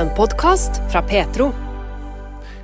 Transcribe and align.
En 0.00 0.08
podkast 0.16 0.70
fra 0.92 1.02
Petro. 1.02 1.50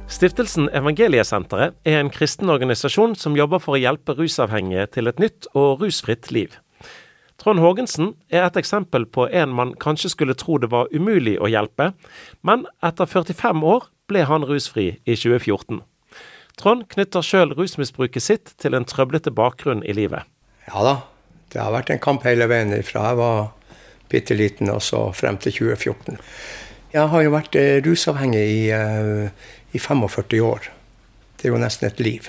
Stiftelsen 0.08 0.70
Evangeliesenteret 0.72 1.74
er 1.84 1.98
en 2.00 2.08
kristen 2.08 2.48
organisasjon 2.48 3.12
som 3.20 3.36
jobber 3.36 3.60
for 3.60 3.76
å 3.76 3.80
hjelpe 3.82 4.14
rusavhengige 4.16 4.86
til 4.94 5.10
et 5.10 5.20
nytt 5.20 5.48
og 5.52 5.82
rusfritt 5.82 6.30
liv. 6.32 6.54
Trond 7.36 7.60
Haagensen 7.60 8.14
er 8.32 8.46
et 8.46 8.56
eksempel 8.56 9.04
på 9.04 9.26
en 9.28 9.52
man 9.52 9.74
kanskje 9.84 10.14
skulle 10.14 10.38
tro 10.40 10.56
det 10.62 10.70
var 10.72 10.88
umulig 10.96 11.36
å 11.36 11.50
hjelpe, 11.52 11.90
men 12.40 12.64
etter 12.80 13.04
45 13.04 13.68
år 13.68 13.84
ble 14.08 14.24
han 14.32 14.48
rusfri 14.48 14.86
i 15.04 15.20
2014. 15.20 15.82
Trond 16.56 16.88
knytter 16.94 17.26
sjøl 17.26 17.52
rusmisbruket 17.58 18.24
sitt 18.30 18.54
til 18.56 18.78
en 18.78 18.88
trøblete 18.88 19.34
bakgrunn 19.42 19.84
i 19.84 19.92
livet. 19.98 20.24
Ja 20.72 20.88
da, 20.88 21.00
det 21.52 21.60
har 21.60 21.76
vært 21.76 21.92
en 21.92 22.00
kamp 22.00 22.24
hele 22.24 22.48
veien 22.48 22.72
fra 22.80 23.10
jeg 23.10 23.20
var 23.20 23.50
bitte 24.08 24.38
liten 24.38 24.72
og 24.72 24.80
så 24.80 25.10
frem 25.12 25.36
til 25.42 25.52
2014. 25.66 26.16
Jeg 26.96 27.10
har 27.12 27.26
jo 27.26 27.32
vært 27.34 27.56
eh, 27.60 27.76
rusavhengig 27.84 28.40
i, 28.40 28.60
eh, 28.72 29.28
i 29.76 29.80
45 29.82 30.40
år. 30.40 30.68
Det 31.36 31.44
er 31.44 31.52
jo 31.52 31.60
nesten 31.60 31.90
et 31.90 32.00
liv. 32.00 32.28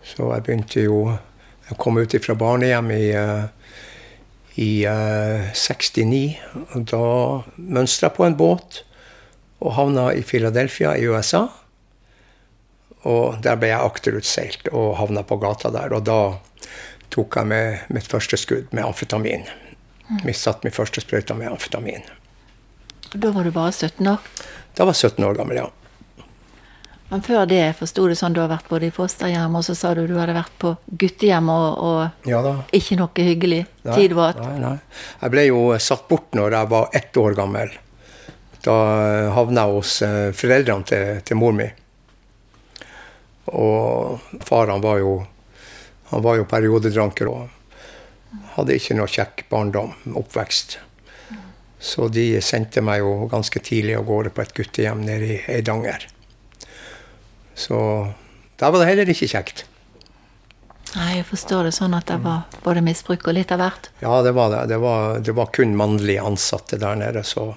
Så 0.00 0.30
jeg 0.32 0.44
begynte 0.46 0.84
jo 0.86 1.18
Jeg 1.68 1.76
kom 1.76 1.98
ut 2.00 2.14
fra 2.24 2.32
barnehjem 2.32 2.86
i, 2.94 3.10
eh, 3.12 3.44
i 4.56 4.86
69. 5.52 6.38
og 6.72 6.86
Da 6.88 7.02
mønstra 7.58 8.08
jeg 8.08 8.16
på 8.16 8.24
en 8.24 8.36
båt 8.38 8.78
og 9.60 9.74
havna 9.76 10.06
i 10.16 10.22
Philadelphia 10.22 10.94
i 10.96 11.04
USA. 11.04 11.50
Og 13.04 13.42
der 13.42 13.60
ble 13.60 13.68
jeg 13.68 13.84
akterutseilt 13.84 14.72
og 14.72 14.96
havna 14.96 15.22
på 15.22 15.36
gata 15.36 15.68
der. 15.68 15.92
Og 15.92 16.06
da 16.08 16.38
tok 17.10 17.36
jeg 17.36 17.46
med 17.52 17.84
mitt 17.90 18.08
første 18.08 18.40
skudd 18.40 18.72
med 18.72 18.86
amfetamin. 18.88 19.44
Vi 20.24 20.32
satt 20.32 20.64
min 20.64 20.72
første 20.72 21.04
sprøyte 21.04 21.36
med 21.36 21.52
amfetamin. 21.52 22.08
Da 23.12 23.30
var 23.32 23.44
du 23.44 23.50
bare 23.54 23.72
17 23.72 24.06
år? 24.06 24.18
Da 24.76 24.84
var 24.84 24.94
jeg 24.94 25.10
17 25.12 25.24
år 25.24 25.38
gammel, 25.38 25.62
ja. 25.62 25.68
Men 27.08 27.22
før 27.24 27.46
det 27.48 27.62
forsto 27.78 28.04
du 28.04 28.12
sånn 28.18 28.34
du 28.36 28.42
har 28.42 28.50
vært 28.50 28.68
både 28.68 28.90
i 28.90 28.92
fosterhjem, 28.92 29.54
og 29.56 29.64
så 29.64 29.74
sa 29.78 29.94
du 29.96 30.02
du 30.06 30.18
hadde 30.18 30.34
vært 30.36 30.52
på 30.60 30.74
guttehjem, 31.00 31.48
og, 31.48 31.78
og 31.80 32.28
ja 32.28 32.42
ikke 32.76 32.98
noe 33.00 33.24
hyggelig 33.30 33.62
nei, 33.64 33.94
tid 33.96 34.12
var 34.16 34.36
Nei, 34.42 34.58
nei. 34.60 34.74
Jeg 35.22 35.32
ble 35.32 35.44
jo 35.48 35.62
satt 35.80 36.04
bort 36.10 36.36
når 36.36 36.58
jeg 36.58 36.70
var 36.74 36.90
ett 37.00 37.16
år 37.16 37.36
gammel. 37.38 37.72
Da 38.64 38.74
havna 39.32 39.64
jeg 39.64 39.78
hos 39.78 39.94
eh, 40.04 40.24
foreldrene 40.36 40.84
til, 40.90 41.22
til 41.24 41.40
mor 41.40 41.56
mi. 41.56 41.68
Og 43.56 44.20
far 44.44 44.68
han 44.68 44.84
var 44.84 45.00
jo, 45.00 45.14
han 46.10 46.26
var 46.26 46.36
jo 46.36 46.48
periodedranker 46.50 47.30
og 47.32 47.48
hadde 48.58 48.76
ikke 48.76 48.98
noe 48.98 49.08
kjekk 49.08 49.46
barndom, 49.48 49.94
oppvekst. 50.12 50.76
Så 51.78 52.08
de 52.10 52.40
sendte 52.42 52.82
meg 52.82 53.02
jo 53.04 53.28
ganske 53.30 53.60
tidlig 53.62 53.96
av 53.98 54.06
gårde 54.08 54.32
på 54.34 54.42
et 54.42 54.54
guttehjem 54.56 55.02
nede 55.06 55.32
i 55.36 55.40
Eidanger. 55.58 56.08
Så 57.54 57.78
da 58.58 58.70
var 58.70 58.82
det 58.82 58.88
heller 58.90 59.10
ikke 59.12 59.30
kjekt. 59.30 59.64
Nei, 60.96 61.18
jeg 61.18 61.26
forstår 61.28 61.68
det 61.68 61.74
sånn 61.76 61.94
at 61.94 62.08
det 62.08 62.16
var 62.24 62.46
både 62.64 62.82
misbruk 62.82 63.26
og 63.28 63.36
litt 63.36 63.52
av 63.52 63.60
hvert. 63.60 63.90
Ja, 64.00 64.20
det 64.24 64.32
var 64.34 64.50
det. 64.54 64.62
Det 64.72 64.78
var, 64.82 65.18
det 65.22 65.34
var 65.36 65.50
kun 65.54 65.76
mannlige 65.76 66.24
ansatte 66.24 66.78
der 66.80 66.96
nede, 66.98 67.22
så 67.28 67.52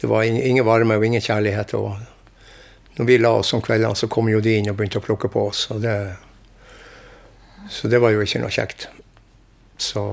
det 0.00 0.08
var 0.10 0.26
ingen 0.26 0.66
varme 0.66 0.96
og 0.98 1.06
ingen 1.06 1.22
kjærlighet. 1.22 1.76
Og 1.78 2.98
når 2.98 3.08
vi 3.08 3.18
la 3.20 3.36
oss 3.38 3.54
om 3.54 3.62
kveldene, 3.64 3.96
så 3.96 4.10
kom 4.10 4.28
jo 4.32 4.42
de 4.44 4.56
inn 4.58 4.70
og 4.72 4.76
begynte 4.80 4.98
å 5.00 5.04
plukke 5.04 5.30
på 5.32 5.46
oss. 5.52 5.68
Og 5.70 5.80
det, 5.84 5.94
så 7.70 7.88
det 7.92 8.02
var 8.02 8.16
jo 8.16 8.24
ikke 8.24 8.42
noe 8.42 8.52
kjekt. 8.52 8.88
Så 9.80 10.04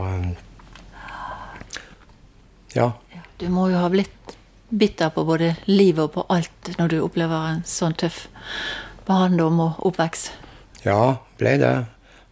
ja. 2.77 2.91
Du 3.37 3.49
må 3.53 3.67
jo 3.69 3.77
ha 3.77 3.89
blitt 3.93 4.33
bitter 4.69 5.11
på 5.13 5.21
både 5.23 5.51
livet 5.69 6.07
og 6.07 6.13
på 6.15 6.23
alt 6.33 6.71
når 6.79 6.89
du 6.89 6.97
opplever 7.05 7.51
en 7.51 7.59
sånn 7.69 7.93
tøff 7.93 8.23
barndom 9.05 9.59
og 9.61 9.83
oppvekst? 9.85 10.31
Ja, 10.81 11.19
ble 11.37 11.53
det. 11.61 11.75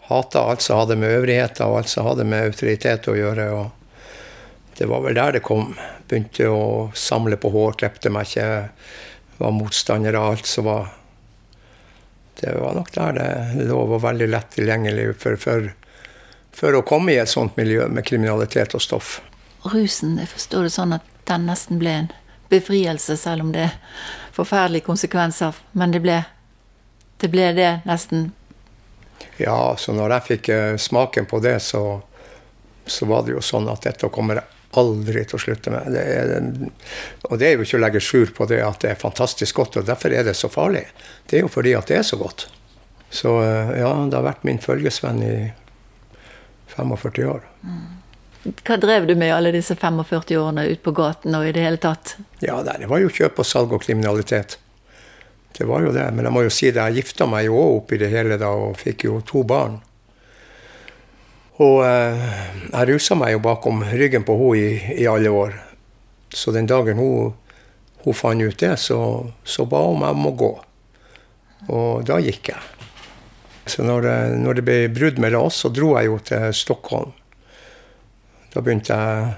Hata 0.09 0.47
alt 0.49 0.65
som 0.65 0.81
hadde 0.81 0.97
med 0.97 1.13
øvrigheter 1.19 1.69
og 1.69 1.83
alt 1.83 1.91
som 1.93 2.07
hadde 2.09 2.25
med 2.25 2.49
autoritet 2.49 3.05
å 3.09 3.15
gjøre. 3.17 3.45
og 3.53 4.73
Det 4.77 4.89
var 4.89 5.05
vel 5.05 5.17
der 5.17 5.37
det 5.37 5.43
kom. 5.45 5.75
Begynte 6.09 6.49
å 6.49 6.65
samle 6.97 7.37
på 7.37 7.53
hår, 7.53 7.77
klepte 7.83 8.09
meg 8.09 8.25
ikke. 8.25 8.49
Var 9.37 9.55
motstander 9.55 10.17
av 10.17 10.31
alt 10.31 10.49
som 10.49 10.69
var 10.71 10.93
Det 12.35 12.51
var 12.51 12.73
nok 12.75 12.89
der 12.91 13.13
det 13.15 13.65
lå 13.69 13.85
var 13.93 14.01
veldig 14.09 14.27
lett 14.27 14.49
tilgjengelig 14.57 15.05
for, 15.21 15.37
for, 15.39 15.69
for 16.51 16.75
å 16.75 16.83
komme 16.83 17.13
i 17.13 17.21
et 17.21 17.31
sånt 17.31 17.55
miljø 17.55 17.85
med 17.87 18.03
kriminalitet 18.09 18.75
og 18.75 18.83
stoff. 18.83 19.21
Rusen, 19.73 20.19
jeg 20.21 20.29
forstår 20.29 20.67
det 20.67 20.75
sånn 20.75 20.93
at 20.97 21.05
den 21.25 21.47
nesten 21.49 21.81
ble 21.81 21.97
en 22.03 22.13
befrielse, 22.51 23.17
selv 23.17 23.47
om 23.47 23.51
det 23.55 23.67
er 23.67 23.77
forferdelige 24.35 24.85
konsekvenser. 24.85 25.57
Men 25.73 25.95
det 25.95 26.03
ble 26.05 26.21
det 27.17 27.31
ble 27.31 27.51
det, 27.55 27.69
nesten? 27.87 28.31
Ja, 29.37 29.75
så 29.79 29.95
når 29.95 30.17
jeg 30.17 30.27
fikk 30.29 30.49
uh, 30.51 30.75
smaken 30.79 31.27
på 31.31 31.39
det, 31.43 31.59
så, 31.63 32.01
så, 32.85 33.07
var 33.07 33.23
det 33.25 33.37
jo 33.37 33.43
sånn 33.43 33.69
at 33.71 33.87
dette 33.87 34.09
kommer 34.13 34.41
jeg 34.41 34.51
aldri 34.75 35.23
til 35.23 35.37
å 35.37 35.41
slutte 35.41 35.71
med. 35.71 35.87
Det 35.95 36.03
er, 36.03 36.33
og 37.29 37.39
det 37.39 37.47
er 37.47 37.55
jo 37.55 37.63
ikke 37.63 37.79
å 37.79 37.83
legge 37.85 38.03
skjul 38.03 38.33
på 38.35 38.47
det 38.51 38.59
at 38.65 38.81
det 38.83 38.91
er 38.91 38.99
fantastisk 38.99 39.61
godt, 39.61 39.79
og 39.79 39.87
derfor 39.87 40.11
er 40.11 40.27
det 40.27 40.35
så 40.35 40.51
farlig. 40.51 40.83
Det 41.25 41.39
er 41.39 41.45
jo 41.45 41.51
fordi 41.51 41.75
at 41.79 41.87
det 41.91 42.01
er 42.01 42.07
så 42.07 42.19
godt. 42.19 42.49
Så 43.09 43.37
uh, 43.39 43.71
ja, 43.79 43.93
det 44.11 44.19
har 44.19 44.27
vært 44.27 44.43
min 44.47 44.59
følgesvenn 44.59 45.23
i 45.23 45.35
45 46.75 47.29
år. 47.31 47.47
Mm. 47.63 47.85
Hva 48.45 48.77
drev 48.77 49.07
du 49.09 49.15
med 49.17 49.33
alle 49.33 49.49
disse 49.55 49.73
45 49.75 50.35
årene 50.37 50.67
ute 50.69 50.83
på 50.85 50.93
gaten 50.93 51.33
og 51.33 51.47
i 51.47 51.53
det 51.55 51.63
hele 51.65 51.81
tatt? 51.81 52.15
Ja, 52.45 52.61
Det 52.61 52.85
var 52.85 53.01
jo 53.01 53.09
kjøp 53.09 53.39
og 53.41 53.45
salg 53.45 53.73
og 53.73 53.81
kriminalitet. 53.81 54.59
Det 55.57 55.65
var 55.65 55.81
jo 55.81 55.91
det. 55.95 56.05
Men 56.13 56.27
jeg 56.27 56.33
må 56.35 56.43
jo 56.45 56.53
si 56.53 56.69
det, 56.69 56.83
jeg 56.83 57.01
gifta 57.01 57.25
meg 57.25 57.47
jo 57.47 57.57
òg 57.57 57.77
oppi 57.79 57.97
det 57.97 58.11
hele 58.11 58.37
da, 58.37 58.51
og 58.51 58.77
fikk 58.77 59.07
jo 59.07 59.21
to 59.25 59.41
barn. 59.47 59.79
Og 61.63 61.79
eh, 61.87 62.29
jeg 62.67 62.89
rusa 62.91 63.15
meg 63.15 63.33
jo 63.33 63.41
bakom 63.41 63.81
ryggen 63.87 64.27
på 64.27 64.35
henne 64.35 64.59
i, 64.59 65.01
i, 65.01 65.07
alle 65.07 65.31
år. 65.31 65.57
Så 66.29 66.51
den 66.51 66.67
dagen 66.67 66.99
hun, 66.99 67.33
hun 68.03 68.13
fant 68.13 68.43
ut 68.43 68.59
det, 68.59 68.75
så, 68.83 68.99
så 69.43 69.65
ba 69.65 69.85
hun 69.87 70.03
meg 70.03 70.17
om 70.19 70.29
å 70.29 70.35
gå. 70.35 70.53
Og 71.71 72.05
da 72.05 72.19
gikk 72.21 72.51
jeg. 72.51 72.71
Så 73.65 73.81
når, 73.81 74.05
når 74.37 74.59
det 74.59 74.65
ble 74.67 74.81
brudd 74.93 75.17
mellom 75.23 75.47
oss, 75.47 75.63
så 75.63 75.71
dro 75.73 75.95
jeg 75.95 76.11
jo 76.11 76.19
til 76.27 76.51
Stockholm. 76.53 77.15
Da 78.55 78.61
begynte 78.63 78.95
jeg, 78.95 79.31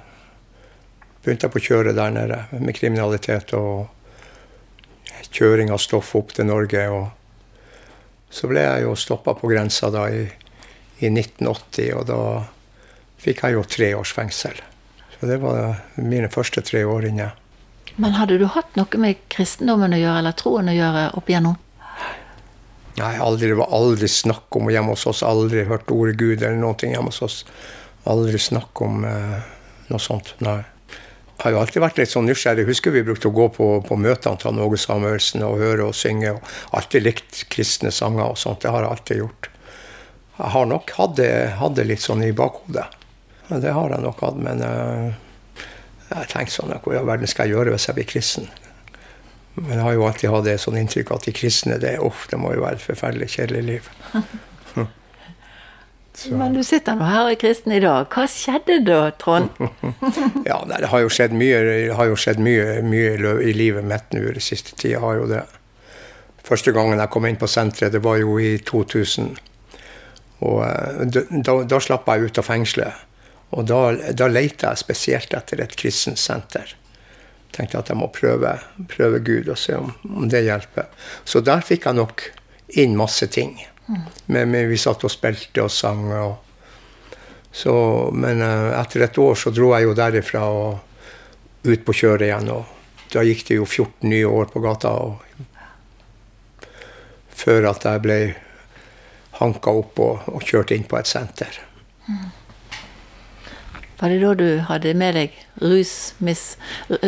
begynte 1.26 1.48
jeg 1.48 1.54
på 1.56 1.62
kjøret 1.66 1.96
der 1.98 2.12
nede 2.14 2.36
med 2.62 2.76
kriminalitet 2.78 3.50
og 3.58 3.88
kjøring 5.34 5.72
av 5.74 5.82
stoff 5.82 6.12
opp 6.20 6.36
til 6.38 6.46
Norge. 6.46 6.84
Og 6.94 7.08
så 8.30 8.50
ble 8.52 8.62
jeg 8.62 8.86
jo 8.86 8.94
stoppa 8.94 9.34
på 9.40 9.50
grensa 9.50 9.90
da 9.90 10.06
i, 10.14 10.28
i, 11.02 11.10
1980, 11.10 11.90
og 11.98 12.06
da 12.12 12.20
fikk 13.18 13.42
jeg 13.42 13.58
jo 13.58 13.64
tre 13.66 13.90
års 13.98 14.14
fengsel. 14.14 14.62
Så 15.18 15.30
det 15.32 15.40
var 15.42 15.80
mine 15.98 16.30
første 16.30 16.62
tre 16.62 16.84
år 16.86 17.10
inne. 17.10 17.32
Men 17.98 18.14
hadde 18.20 18.38
du 18.38 18.46
hatt 18.54 18.78
noe 18.78 19.02
med 19.02 19.24
kristendommen 19.34 19.98
å 19.98 20.02
gjøre, 20.04 20.22
eller 20.22 20.38
troen 20.38 20.70
å 20.70 20.78
gjøre 20.78 21.08
opp 21.18 21.34
igjennom? 21.34 21.58
Nei, 22.98 23.16
aldri, 23.22 23.50
det 23.50 23.58
var 23.58 23.74
aldri 23.74 24.10
snakk 24.10 24.54
om 24.58 24.70
hjemme 24.70 24.94
hos 24.94 25.10
oss. 25.10 25.26
Aldri 25.26 25.66
hørt 25.66 25.90
ordet 25.94 26.20
Gud 26.22 26.38
eller 26.44 26.58
noe 26.62 26.78
hjemme 26.78 27.10
hos 27.10 27.24
oss. 27.26 27.42
Aldri 28.08 28.40
snakk 28.40 28.82
om 28.82 29.06
eh, 29.08 29.38
noe 29.92 30.02
sånt. 30.02 30.34
Nei 30.46 30.60
Jeg 31.38 31.44
har 31.44 31.54
jo 31.54 31.60
alltid 31.62 31.84
vært 31.84 32.00
litt 32.02 32.10
sånn 32.10 32.26
nysgjerrig. 32.26 32.64
Jeg 32.64 32.72
husker 32.72 32.94
vi 32.96 33.04
brukte 33.06 33.30
å 33.30 33.36
gå 33.36 33.46
på, 33.54 33.66
på 33.86 33.98
møtene 34.00 34.40
til 34.42 34.62
Åge 34.64 34.80
Samuelsen 34.82 35.44
og 35.46 35.60
høre 35.62 35.92
og 35.92 35.96
synge. 35.96 36.32
og 36.34 36.78
Alltid 36.80 37.06
likt 37.06 37.44
kristne 37.54 37.92
sanger 37.94 38.32
og 38.32 38.40
sånt. 38.42 38.64
Det 38.64 38.72
har 38.74 38.88
jeg 38.88 38.96
alltid 38.96 39.22
gjort. 39.22 39.50
Jeg 40.38 40.54
har 40.54 40.66
nok 40.70 40.94
hatt 40.98 41.16
det, 41.18 41.86
litt 41.86 42.02
sånn 42.02 42.24
i 42.26 42.34
bakhodet. 42.34 42.88
Det 43.48 43.74
har 43.74 43.94
jeg 43.94 44.04
nok 44.04 44.24
hatt, 44.26 44.40
men 44.44 44.64
uh, 44.66 45.14
jeg 46.10 46.30
tenkte 46.34 46.54
sånn 46.58 46.74
Hva 46.74 46.94
i 46.94 46.98
all 47.00 47.08
verden 47.08 47.30
skal 47.30 47.48
jeg 47.48 47.56
gjøre 47.56 47.74
hvis 47.74 47.88
jeg 47.88 47.98
blir 47.98 48.10
kristen? 48.10 48.50
Men 49.58 49.78
jeg 49.78 49.86
har 49.86 49.96
jo 49.96 50.06
alltid 50.06 50.34
hatt 50.34 50.46
det 50.46 50.58
sånn 50.62 50.78
inntrykk 50.78 51.14
at 51.16 51.26
de 51.26 51.34
kristne 51.34 51.80
det, 51.82 51.96
uff, 52.04 52.28
det 52.30 52.38
må 52.42 52.52
jo 52.54 52.66
være 52.66 52.78
et 52.78 52.84
forferdelig 52.84 53.32
kjedelig 53.38 53.64
liv. 53.72 53.90
Så. 56.18 56.32
Men 56.34 56.56
du 56.56 56.64
sitter 56.66 56.96
nå 56.98 57.06
her 57.06 57.28
og 57.28 57.36
er 57.36 57.38
kristen 57.38 57.76
i 57.76 57.82
dag. 57.84 58.08
Hva 58.10 58.24
skjedde 58.26 58.80
da, 58.88 59.12
Trond? 59.22 59.52
ja, 60.50 60.58
Det 60.66 60.90
har 60.90 61.04
jo 61.04 61.12
skjedd 61.14 61.36
mye, 61.38 61.60
har 61.94 62.10
jo 62.10 62.18
skjedd 62.18 62.42
mye, 62.42 62.80
mye 62.82 63.36
i 63.46 63.54
livet 63.54 63.86
mitt 63.86 64.16
nå 64.18 64.24
i 64.32 64.42
siste 64.42 64.74
tida. 64.74 65.04
har 65.04 65.20
jo 65.20 65.28
det. 65.30 65.44
Første 66.48 66.74
gangen 66.74 66.98
jeg 66.98 67.14
kom 67.14 67.30
inn 67.30 67.38
på 67.38 67.50
senteret, 67.52 67.94
det 67.94 68.02
var 68.02 68.18
jo 68.18 68.40
i 68.42 68.56
2000. 68.66 69.30
Og 70.48 70.58
eh, 70.66 71.22
da, 71.46 71.60
da 71.70 71.84
slapp 71.86 72.10
jeg 72.10 72.32
ut 72.32 72.42
av 72.42 72.50
fengselet. 72.50 73.06
Og 73.54 73.70
da, 73.70 73.82
da 74.18 74.32
leita 74.32 74.74
jeg 74.74 74.88
spesielt 74.88 75.38
etter 75.38 75.62
et 75.62 75.78
kristent 75.78 76.18
senter. 76.18 76.74
Tenkte 77.54 77.78
at 77.78 77.94
jeg 77.94 78.02
må 78.02 78.10
prøve, 78.10 78.58
prøve 78.90 79.22
Gud 79.22 79.54
og 79.54 79.62
se 79.62 79.78
om, 79.78 79.94
om 80.10 80.26
det 80.34 80.48
hjelper. 80.50 80.90
Så 81.30 81.46
der 81.46 81.62
fikk 81.62 81.86
jeg 81.86 82.02
nok 82.02 82.26
inn 82.74 82.98
masse 82.98 83.30
ting. 83.30 83.60
Men, 83.88 84.50
men, 84.52 84.68
vi 84.70 84.78
satt 84.80 85.06
og 85.08 85.12
spilte 85.14 85.64
og 85.64 85.72
sang. 85.72 86.08
Og, 86.12 87.14
så, 87.52 87.74
men 88.14 88.44
uh, 88.44 88.74
etter 88.80 89.08
et 89.08 89.20
år 89.24 89.38
så 89.40 89.54
dro 89.56 89.72
jeg 89.76 89.88
jo 89.88 89.96
derifra 89.98 90.48
og 90.52 91.68
ut 91.68 91.86
på 91.86 91.96
kjøret 91.96 92.28
igjen 92.28 92.52
og 92.54 92.74
da 93.14 93.24
gikk 93.24 93.46
det 93.48 93.60
jo 93.60 93.66
14 93.66 94.10
nye 94.10 94.28
år 94.28 94.50
på 94.52 94.62
gata. 94.64 94.92
Og, 94.92 95.24
før 97.38 97.70
at 97.72 97.86
jeg 97.86 98.04
ble 98.04 98.18
hanka 99.38 99.74
opp 99.80 100.02
og, 100.02 100.28
og 100.34 100.44
kjørt 100.44 100.74
inn 100.76 100.88
på 100.90 100.98
et 101.00 101.10
senter. 101.10 101.62
Var 103.98 104.14
det 104.14 104.20
da 104.22 104.34
du 104.38 104.48
hadde 104.68 104.94
med 104.98 105.16
deg 105.18 105.38
rus, 105.62 106.14
mis, 106.22 106.44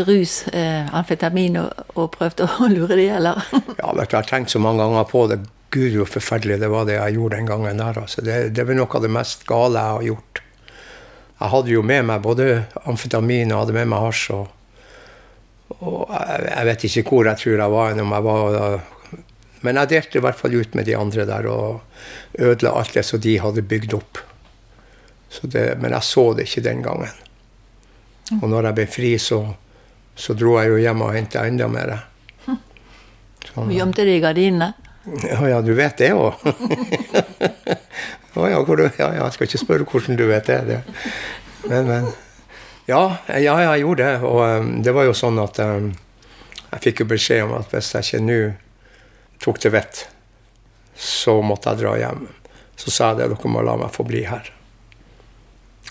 rus 0.07 0.41
eh, 0.49 0.89
amfetamin, 0.95 1.59
og, 1.61 1.83
og 1.93 2.09
prøvde 2.15 2.47
å 2.47 2.69
lure 2.75 2.97
de, 2.97 3.09
eller? 3.19 3.43
ja, 3.51 3.91
vet 3.93 4.09
du, 4.09 4.15
jeg 4.15 4.15
har 4.15 4.29
tenkt 4.29 4.53
så 4.53 4.61
mange 4.61 4.85
ganger 4.85 5.09
på 5.09 5.25
det. 5.29 5.43
Gud, 5.69 5.95
hvor 6.00 6.10
forferdelig 6.10 6.60
det 6.62 6.69
var 6.71 6.86
det 6.89 6.98
jeg 6.98 7.18
gjorde 7.18 7.38
den 7.38 7.50
gangen 7.50 7.81
der. 7.81 8.00
Altså. 8.01 8.24
Det, 8.25 8.38
det 8.57 8.66
var 8.68 8.77
noe 8.77 8.95
av 9.00 9.04
det 9.06 9.12
mest 9.13 9.44
gale 9.50 9.81
jeg 9.81 9.98
har 9.98 10.07
gjort. 10.10 10.42
Jeg 11.39 11.54
hadde 11.54 11.71
jo 11.71 11.83
med 11.86 12.07
meg 12.10 12.24
både 12.24 12.48
amfetamin 12.89 13.54
og 13.54 13.63
hadde 13.63 13.75
med 13.77 13.92
meg 13.92 14.07
hasj. 14.07 14.24
Og, 14.36 14.48
og 15.80 16.16
jeg, 16.16 16.48
jeg, 16.50 16.66
vet 16.69 16.88
ikke 16.89 17.06
hvor 17.10 17.30
jeg 17.30 17.44
tror 17.44 17.54
jeg 17.54 17.75
var. 17.75 18.01
Om 18.04 18.16
jeg 18.18 18.27
var 18.30 18.57
men 19.66 19.80
jeg 19.81 19.92
delte 19.92 20.19
i 20.19 20.24
hvert 20.24 20.39
fall 20.39 20.56
ut 20.56 20.75
med 20.77 20.88
de 20.88 20.95
andre 20.95 21.25
der 21.27 21.48
og 21.51 21.81
ødela 22.39 22.77
alt 22.80 22.95
det 22.95 23.04
som 23.07 23.19
de 23.19 23.36
hadde 23.44 23.66
bygd 23.68 23.95
opp. 23.98 24.21
Det, 25.42 25.66
men 25.81 25.94
jeg 25.94 26.07
så 26.07 26.24
det 26.33 26.48
ikke 26.48 26.66
den 26.66 26.83
gangen. 26.86 27.25
Og 28.39 28.45
når 28.50 28.69
jeg 28.69 28.77
ble 28.77 28.86
fri, 28.89 29.12
så, 29.21 29.42
så 30.16 30.36
dro 30.38 30.56
jeg 30.60 30.71
jo 30.71 30.80
hjem 30.80 31.04
og 31.06 31.16
henta 31.16 31.44
enda 31.50 31.68
mer. 31.71 31.95
Sånn. 33.50 33.74
Gjemte 33.74 34.06
de 34.07 34.16
i 34.16 34.24
gardinene? 34.24 34.71
Ja, 35.05 35.39
ja, 35.47 35.61
du 35.61 35.73
vet 35.73 35.97
det 35.97 36.11
òg. 36.13 36.41
ja, 38.35 38.49
ja, 38.49 38.59
ja, 38.59 39.07
jeg 39.15 39.35
skal 39.35 39.47
ikke 39.47 39.61
spørre 39.61 39.87
hvordan 39.87 40.19
du 40.19 40.25
vet 40.29 40.49
det. 40.51 40.59
det. 40.67 40.81
Men, 41.67 41.87
men. 41.87 42.11
Ja, 42.89 43.17
ja, 43.27 43.55
jeg 43.63 43.83
gjorde 43.83 44.05
det. 44.05 44.27
Og 44.27 44.39
um, 44.43 44.71
det 44.83 44.93
var 44.95 45.07
jo 45.07 45.15
sånn 45.17 45.39
at 45.41 45.59
um, 45.63 45.91
jeg 46.69 46.83
fikk 46.85 47.03
jo 47.03 47.09
beskjed 47.13 47.45
om 47.47 47.55
at 47.59 47.71
hvis 47.73 47.93
jeg 47.95 48.07
ikke 48.07 48.23
nå 48.25 48.39
tok 49.43 49.59
til 49.63 49.73
vett, 49.73 50.03
så 50.99 51.39
måtte 51.45 51.71
jeg 51.71 51.83
dra 51.83 51.95
hjem. 51.99 52.27
Så 52.79 52.91
sa 52.91 53.11
jeg 53.11 53.21
det, 53.21 53.29
dere 53.33 53.51
må 53.51 53.63
la 53.63 53.77
meg 53.79 53.93
få 53.95 54.05
bli 54.07 54.25
her. 54.27 54.51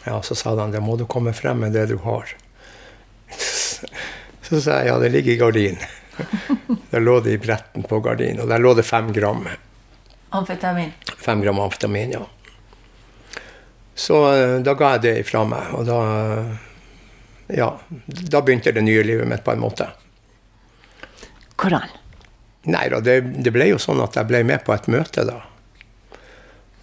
Ja, 0.05 0.21
så 0.23 0.35
sa 0.39 0.55
han 0.57 0.73
det 0.73 0.81
må 0.81 0.97
du 0.97 1.07
komme 1.11 1.35
frem 1.37 1.65
med 1.65 1.75
det 1.77 1.89
du 1.91 1.99
har. 2.05 2.31
Så 4.49 4.63
sa 4.65 4.79
jeg 4.81 4.89
ja, 4.89 4.95
det 5.03 5.11
ligger 5.13 5.35
i 5.35 5.41
gardinen. 5.41 5.83
Der 6.91 7.01
lå 7.01 7.21
det 7.21 7.33
i 7.33 7.39
bretten 7.41 7.83
på 7.89 8.01
gardinen, 8.05 8.43
og 8.45 8.49
der 8.49 8.61
lå 8.61 8.75
det 8.77 8.85
fem 8.85 9.13
gram. 9.13 9.47
Amfetamin? 10.37 10.93
Fem 11.19 11.41
gram 11.41 11.61
amfetamin, 11.61 12.13
ja. 12.13 12.27
Så 13.95 14.19
eh, 14.35 14.59
da 14.63 14.75
ga 14.79 14.93
jeg 14.97 15.05
det 15.07 15.15
ifra 15.25 15.45
meg, 15.49 15.73
og 15.75 15.87
da 15.89 16.01
Ja, 17.49 17.71
da 18.05 18.43
begynte 18.45 18.75
det 18.77 18.83
nye 18.85 19.03
livet 19.03 19.29
mitt 19.29 19.41
på 19.45 19.55
en 19.55 19.63
måte. 19.63 19.87
Hvordan? 21.57 21.95
Nei 22.69 22.85
da, 22.93 23.01
det, 23.01 23.23
det, 23.41 23.53
ble 23.55 23.71
jo 23.71 23.79
sånn 23.81 24.03
at 24.05 24.19
jeg 24.19 24.29
ble 24.29 24.43
med 24.45 24.61
på 24.67 24.75
et 24.75 24.89
møte 24.93 25.25
da. 25.25 25.39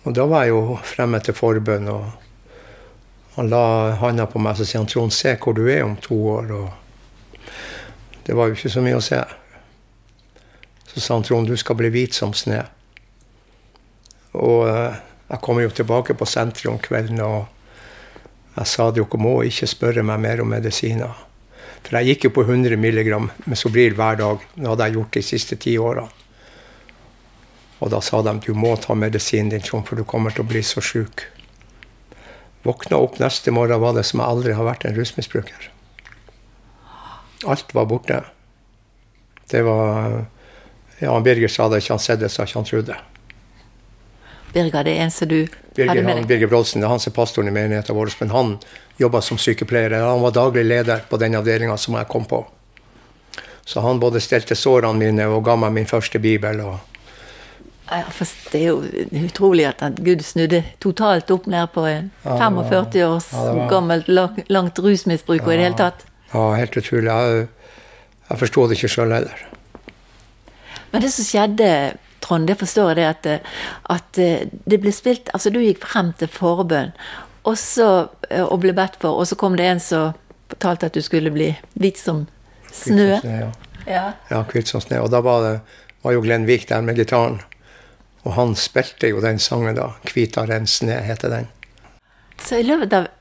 Og 0.10 0.16
da 0.18 0.26
var 0.30 0.48
jeg 0.48 0.56
jo 0.56 0.80
fremme 0.82 1.22
til 1.22 1.38
forbønn, 1.38 1.86
og 1.94 3.38
han 3.38 3.52
la 3.54 3.62
handa 4.02 4.26
på 4.32 4.42
meg 4.42 4.58
og 4.58 4.66
sier 4.66 4.82
han, 4.82 4.90
Trond, 4.90 5.14
se 5.14 5.36
hvor 5.38 5.54
du 5.54 5.68
er 5.70 5.86
om 5.86 5.94
to 6.02 6.18
år. 6.34 6.52
og 6.52 7.46
det 8.26 8.34
var 8.34 8.50
jo 8.50 8.58
ikke 8.58 8.74
så 8.74 8.82
mye 8.82 8.98
å 8.98 9.06
se. 9.06 9.22
Så 10.96 11.02
sa 11.04 11.18
han 11.18 11.24
Trond, 11.28 11.48
du 11.48 11.58
skal 11.60 11.76
bli 11.76 11.90
hvit 11.92 12.16
som 12.16 12.32
snø. 12.32 12.62
Og 14.40 14.62
eh, 14.70 14.96
jeg 15.28 15.42
kom 15.44 15.60
jo 15.60 15.74
tilbake 15.76 16.16
på 16.16 16.28
senteret 16.30 16.72
om 16.72 16.80
kvelden, 16.80 17.20
og 17.20 17.52
jeg 18.56 18.72
sa 18.72 18.88
dere 18.96 19.20
må 19.20 19.42
ikke 19.44 19.68
spørre 19.68 20.06
meg 20.08 20.22
mer 20.24 20.44
om 20.44 20.54
medisiner. 20.56 21.12
For 21.84 22.00
jeg 22.00 22.14
gikk 22.14 22.30
jo 22.30 22.36
på 22.38 22.46
100 22.48 22.80
mg 22.80 23.10
med 23.28 23.60
Sobril 23.60 23.98
hver 24.00 24.22
dag. 24.22 24.46
Det 24.56 24.70
hadde 24.72 24.88
jeg 24.88 24.96
gjort 24.96 25.18
de 25.18 25.24
siste 25.28 25.58
ti 25.60 25.76
årene. 25.76 26.08
Og 27.84 27.92
da 27.92 28.00
sa 28.00 28.22
de 28.24 28.32
du 28.40 28.54
må 28.56 28.72
ta 28.80 28.96
medisinen 28.96 29.52
din, 29.52 29.66
Trond, 29.66 29.84
for 29.84 30.00
du 30.00 30.08
kommer 30.08 30.32
til 30.32 30.46
å 30.46 30.48
bli 30.48 30.64
så 30.64 30.80
sjuk. 30.80 31.28
Våkna 32.64 32.98
opp 33.04 33.20
neste 33.20 33.52
morgen 33.52 33.84
var 33.84 34.00
det 34.00 34.06
som 34.08 34.24
jeg 34.24 34.32
aldri 34.32 34.56
har 34.56 34.66
vært 34.66 34.88
en 34.88 34.96
rusmisbruker. 34.96 35.68
Alt 37.52 37.76
var 37.76 37.92
borte. 37.92 38.24
Det 39.52 39.62
var 39.68 40.24
Ja, 41.00 41.20
Birger 41.20 41.52
sa 41.52 41.68
det 41.70 41.84
ikke, 41.84 41.94
han 41.98 42.04
sett 42.04 42.22
det, 42.22 42.32
så 42.32 42.46
ikke 42.46 42.60
han 42.60 42.68
trodde. 42.70 42.98
Birger, 44.56 44.88
det 44.88 44.96
er 44.96 45.04
en 45.04 45.12
som 45.12 45.28
du 45.28 45.42
Birger, 45.76 45.90
hadde 45.92 46.04
med 46.08 46.22
deg? 46.22 46.28
Birger 46.30 46.48
Brodsen, 46.48 46.82
det 46.82 46.88
er 46.88 46.94
han 46.94 47.02
som 47.04 47.12
er 47.12 47.18
pastoren 47.18 47.52
i 47.52 47.56
menigheten 47.56 47.98
vår. 47.98 48.14
Men 48.22 48.32
han 48.32 48.52
jobba 49.02 49.22
som 49.22 49.40
sykepleier. 49.42 49.98
Han 50.00 50.24
var 50.24 50.36
daglig 50.36 50.64
leder 50.66 51.04
på 51.10 51.20
den 51.20 51.36
avdelinga 51.36 51.76
som 51.78 51.98
jeg 52.00 52.08
kom 52.12 52.28
på. 52.30 52.46
Så 53.66 53.82
han 53.84 54.00
både 54.00 54.22
stelte 54.24 54.56
sårene 54.56 54.96
mine 55.00 55.26
og 55.28 55.44
ga 55.44 55.58
meg 55.60 55.74
min 55.76 55.90
første 55.90 56.22
bibel. 56.24 56.62
og 56.62 56.78
ja, 57.90 58.02
for 58.10 58.26
Det 58.52 58.62
er 58.62 58.68
jo 58.72 59.26
utrolig 59.26 59.68
at 59.70 60.00
Gud 60.02 60.24
snudde 60.26 60.64
totalt 60.82 61.30
opp 61.32 61.46
ned 61.46 61.68
på 61.74 61.84
en 61.86 62.12
45 62.24 63.04
års 63.06 63.28
ja, 63.34 63.68
gammelt, 63.70 64.08
langt 64.50 64.80
rusmisbruk 64.80 65.44
og 65.46 65.54
i 65.54 65.58
det 65.58 65.68
hele 65.68 65.78
tatt. 65.78 66.06
Ja, 66.32 66.48
helt 66.58 66.78
utrolig. 66.78 67.12
Jeg, 67.12 67.48
jeg 68.30 68.42
forsto 68.42 68.66
det 68.66 68.80
ikke 68.80 68.94
sjøl 68.96 69.14
heller. 69.14 69.46
Men 70.96 71.04
det 71.04 71.12
som 71.12 71.28
skjedde, 71.28 71.70
Trond, 72.24 72.48
det 72.48 72.56
forstår 72.56 72.94
jeg 72.94 72.98
det 72.98 73.08
at, 73.12 73.50
at 73.92 74.20
eh, 74.24 74.46
det 74.64 74.80
ble 74.82 74.94
spilt 74.96 75.28
Altså, 75.36 75.52
du 75.52 75.60
gikk 75.60 75.84
frem 75.84 76.14
til 76.16 76.32
forbønn 76.32 76.94
og, 77.46 77.58
så, 77.60 77.88
og 78.40 78.56
ble 78.64 78.72
bedt 78.74 78.96
for, 79.02 79.20
og 79.20 79.28
så 79.30 79.36
kom 79.38 79.58
det 79.60 79.68
en 79.70 79.82
som 79.84 80.16
fortalte 80.50 80.88
at 80.90 80.96
du 80.98 81.04
skulle 81.06 81.30
bli 81.30 81.52
hvit 81.78 82.00
som 82.02 82.24
snø. 82.72 83.06
Kvitt 83.06 83.22
som 83.22 83.28
snø, 83.28 83.36
ja. 83.44 83.52
Ja, 83.86 84.06
ja 84.32 84.40
hvit 84.50 84.72
som 84.72 84.82
snø. 84.82 85.04
Og 85.06 85.12
da 85.14 85.22
var, 85.22 85.44
det, 85.46 85.84
var 86.02 86.16
jo 86.16 86.24
Glenn 86.26 86.48
Vik 86.50 86.66
der 86.72 86.82
med 86.82 86.98
gitaren. 86.98 87.38
Og 88.26 88.34
han 88.34 88.56
spilte 88.58 89.12
jo 89.12 89.22
den 89.22 89.38
sangen 89.38 89.78
da. 89.78 89.92
'Kvitere 90.06 90.58
enn 90.58 90.66
snø' 90.66 91.04
heter 91.06 91.30
den. 91.30 91.52
Så 92.42 92.64
i 92.64 92.66
løpet 92.66 92.94
av 92.98 93.12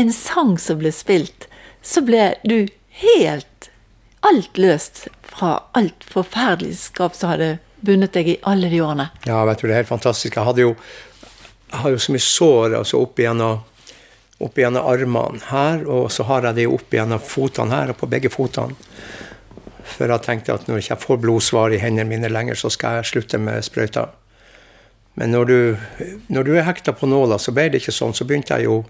en 0.00 0.12
sang 0.12 0.56
som 0.58 0.80
ble 0.80 0.92
spilt, 0.92 1.44
så 1.84 2.00
ble 2.00 2.32
du 2.48 2.64
helt 3.04 3.48
alt 4.24 4.58
løst 4.58 5.06
fra 5.28 5.58
alt 5.76 6.04
forferdelig 6.08 6.78
skap 6.80 7.16
som 7.18 7.34
hadde 7.34 7.58
bundet 7.84 8.14
deg 8.16 8.30
i 8.32 8.38
alle 8.48 8.70
de 8.72 8.80
årene. 8.80 9.10
Ja, 9.28 9.42
vet 9.44 9.60
du, 9.60 9.68
det 9.68 9.74
er 9.74 9.82
helt 9.82 9.92
fantastisk. 9.92 10.38
Jeg 10.38 10.48
hadde 10.48 10.64
jo, 10.64 10.72
jeg 11.70 11.82
har 11.82 11.94
jo 11.94 12.00
så 12.00 12.14
mye 12.14 12.24
sår 12.24 12.78
altså 12.80 13.02
opp 13.04 13.20
igjennom, 13.20 13.62
opp 14.44 14.58
armene 14.58 15.44
her, 15.50 15.84
og 15.84 16.10
så 16.12 16.26
har 16.28 16.48
jeg 16.48 16.60
det 16.60 16.66
opp 16.72 16.94
igjennom 16.94 17.20
fotene 17.20 17.76
her, 17.76 17.92
og 17.92 18.00
på 18.00 18.10
begge 18.10 18.32
fotene. 18.32 18.76
For 19.84 20.08
jeg 20.08 20.24
tenkte 20.24 20.54
at 20.54 20.66
når 20.66 20.80
jeg 20.80 20.88
ikke 20.88 21.04
får 21.04 21.20
blodsvar 21.22 21.74
i 21.76 21.80
hendene 21.82 22.08
mine 22.08 22.32
lenger, 22.32 22.56
så 22.56 22.70
skal 22.72 22.98
jeg 22.98 23.10
slutte 23.12 23.38
med 23.38 23.64
sprøyta. 23.64 24.08
Men 25.14 25.30
når 25.30 25.44
du, 25.44 25.58
når 26.32 26.48
du 26.48 26.54
er 26.56 26.66
hekta 26.66 26.96
på 26.96 27.06
nåla, 27.06 27.38
så 27.38 27.52
ble 27.54 27.68
det 27.70 27.82
ikke 27.82 27.94
sånn. 27.94 28.16
Så 28.16 28.26
begynte 28.26 28.56
jeg 28.56 28.66
jo 28.66 28.80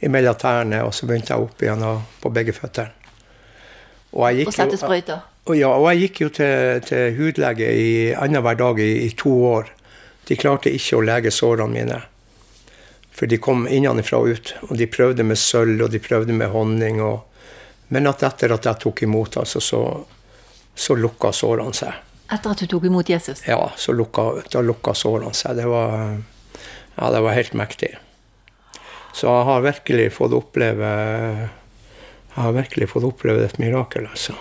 imellom 0.00 0.38
tærne, 0.40 0.84
og 0.86 0.94
så 0.96 1.08
begynte 1.10 1.34
jeg 1.34 1.44
opp 1.44 1.66
igjen 1.66 1.84
på 2.22 2.32
begge 2.32 2.54
føttene. 2.56 2.99
Og, 4.10 4.24
og 4.26 4.54
sette 4.54 4.78
sprøyter? 4.80 5.26
Ja, 5.56 5.70
og 5.74 5.86
jeg 5.90 6.06
gikk 6.06 6.20
jo 6.24 6.28
til, 6.34 6.80
til 6.86 7.14
hudlege 7.16 7.70
annenhver 8.18 8.58
dag 8.58 8.80
i, 8.82 8.90
i, 9.06 9.10
to 9.18 9.32
år. 9.50 9.70
De 10.28 10.36
klarte 10.38 10.72
ikke 10.74 10.98
å 10.98 11.04
lege 11.06 11.32
sårene 11.34 11.72
mine. 11.74 12.00
For 13.14 13.30
de 13.30 13.40
kom 13.42 13.66
innenfra 13.68 14.20
og 14.20 14.36
ut. 14.36 14.52
Og 14.68 14.76
de 14.78 14.86
prøvde 14.90 15.26
med 15.26 15.38
sølv, 15.38 15.80
og 15.86 15.94
de 15.94 16.02
prøvde 16.02 16.36
med 16.36 16.52
honning. 16.54 17.00
Og, 17.02 17.24
men 17.94 18.10
at 18.10 18.22
etter 18.26 18.54
at 18.54 18.68
jeg 18.68 18.82
tok 18.84 19.02
imot, 19.06 19.40
altså, 19.42 19.62
så, 19.64 19.82
så 20.74 20.98
lukka 20.98 21.32
sårene 21.34 21.74
seg. 21.76 22.06
Etter 22.30 22.54
at 22.54 22.62
du 22.62 22.70
tok 22.70 22.86
imot 22.86 23.10
Jesus? 23.10 23.42
Ja, 23.48 23.72
så 23.76 23.94
lukka, 23.96 24.28
da 24.52 24.62
lukka 24.62 24.94
sårene 24.94 25.34
seg. 25.34 25.58
Det 25.58 25.66
var, 25.70 26.20
ja, 26.94 27.10
det 27.10 27.24
var 27.26 27.34
helt 27.34 27.56
mektig. 27.58 27.96
Så 29.12 29.26
jeg 29.26 29.48
har 29.48 29.64
virkelig 29.64 30.12
fått 30.14 30.36
oppleve 30.36 30.90
Jeg 32.30 32.42
har 32.44 32.54
virkelig 32.54 32.88
fått 32.92 33.06
oppleve 33.08 33.44
et 33.44 33.58
mirakel, 33.58 34.06
altså. 34.10 34.36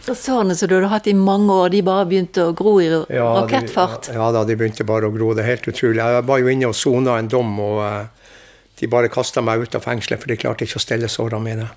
Så 0.00 0.14
sårene 0.16 0.54
som 0.56 0.68
du 0.68 0.74
hadde 0.78 0.88
hatt 0.90 1.06
i 1.10 1.14
mange 1.14 1.52
år, 1.52 1.68
de 1.72 1.82
bare 1.84 2.06
begynte 2.08 2.46
å 2.48 2.54
gro 2.56 2.78
i 2.80 2.88
ja, 2.88 3.26
rakettfart? 3.36 4.08
De, 4.08 4.14
ja, 4.16 4.22
ja, 4.22 4.30
da, 4.34 4.44
de 4.48 4.56
begynte 4.56 4.86
bare 4.88 5.10
å 5.10 5.12
gro. 5.12 5.34
Det 5.36 5.44
er 5.44 5.52
helt 5.52 5.68
utrolig. 5.68 6.00
Jeg 6.00 6.24
var 6.28 6.40
jo 6.40 6.48
inne 6.52 6.70
og 6.70 6.76
sona 6.76 7.18
en 7.20 7.28
dom, 7.30 7.52
og 7.60 7.80
uh, 7.84 8.32
de 8.80 8.88
bare 8.90 9.12
kasta 9.12 9.44
meg 9.44 9.60
ut 9.60 9.76
av 9.76 9.84
fengselet, 9.84 10.22
for 10.22 10.32
de 10.32 10.38
klarte 10.40 10.64
ikke 10.64 10.80
å 10.80 10.84
stelle 10.86 11.10
sårene 11.12 11.44
mine. 11.44 11.68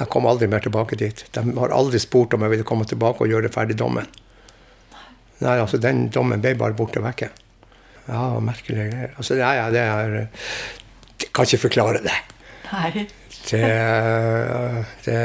Jeg 0.00 0.10
kom 0.10 0.26
aldri 0.26 0.48
mer 0.50 0.64
tilbake 0.64 0.98
dit. 0.98 1.22
De 1.30 1.44
har 1.60 1.76
aldri 1.76 2.00
spurt 2.02 2.34
om 2.34 2.42
jeg 2.46 2.54
ville 2.54 2.66
komme 2.66 2.88
tilbake 2.88 3.22
og 3.22 3.30
gjøre 3.30 3.52
ferdig 3.52 3.78
dommen. 3.78 4.10
Nei, 5.40 5.54
altså, 5.54 5.78
den 5.80 6.08
dommen 6.12 6.42
ble 6.42 6.56
bare 6.58 6.76
borte 6.76 7.02
vekke. 7.04 7.30
Ja, 8.08 8.24
merkelige 8.42 8.90
greier. 8.90 9.14
Altså, 9.16 9.38
det 9.38 9.46
er, 9.46 9.70
det 9.72 9.86
er 9.86 10.14
Jeg 11.20 11.32
kan 11.36 11.46
ikke 11.46 11.64
forklare 11.68 12.02
det. 12.04 12.16
Nei. 12.72 13.06
Det, 13.48 13.62
det 15.06 15.20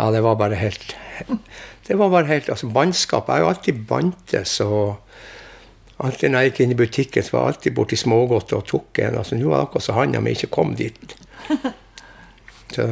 Ja, 0.00 0.10
det 0.10 0.20
var 0.24 0.36
bare 0.40 0.58
helt 0.58 0.96
Det 1.86 1.96
var 1.98 2.10
bare 2.10 2.26
helt 2.26 2.48
Altså, 2.50 2.66
bannskap 2.72 3.28
Jeg 3.28 3.34
har 3.34 3.44
jo 3.44 3.52
alltid 3.52 3.86
bantes 3.88 4.56
og 4.64 4.98
Alltid 6.00 6.32
når 6.32 6.40
jeg 6.40 6.50
gikk 6.50 6.60
inn 6.64 6.70
i 6.72 6.78
butikken, 6.78 7.24
så 7.24 7.34
var 7.34 7.42
jeg 7.42 7.54
alltid 7.54 7.74
borti 7.76 7.96
smågodt 8.00 8.54
og 8.56 8.62
tok 8.70 9.00
en. 9.04 9.18
altså 9.20 9.36
Nå 9.36 9.50
var 9.50 9.58
det 9.58 9.66
akkurat 9.66 9.84
så 9.84 9.96
handa 9.98 10.22
mi 10.24 10.32
ikke 10.32 10.48
kom 10.54 10.70
dit. 10.78 11.16
Så, 12.72 12.86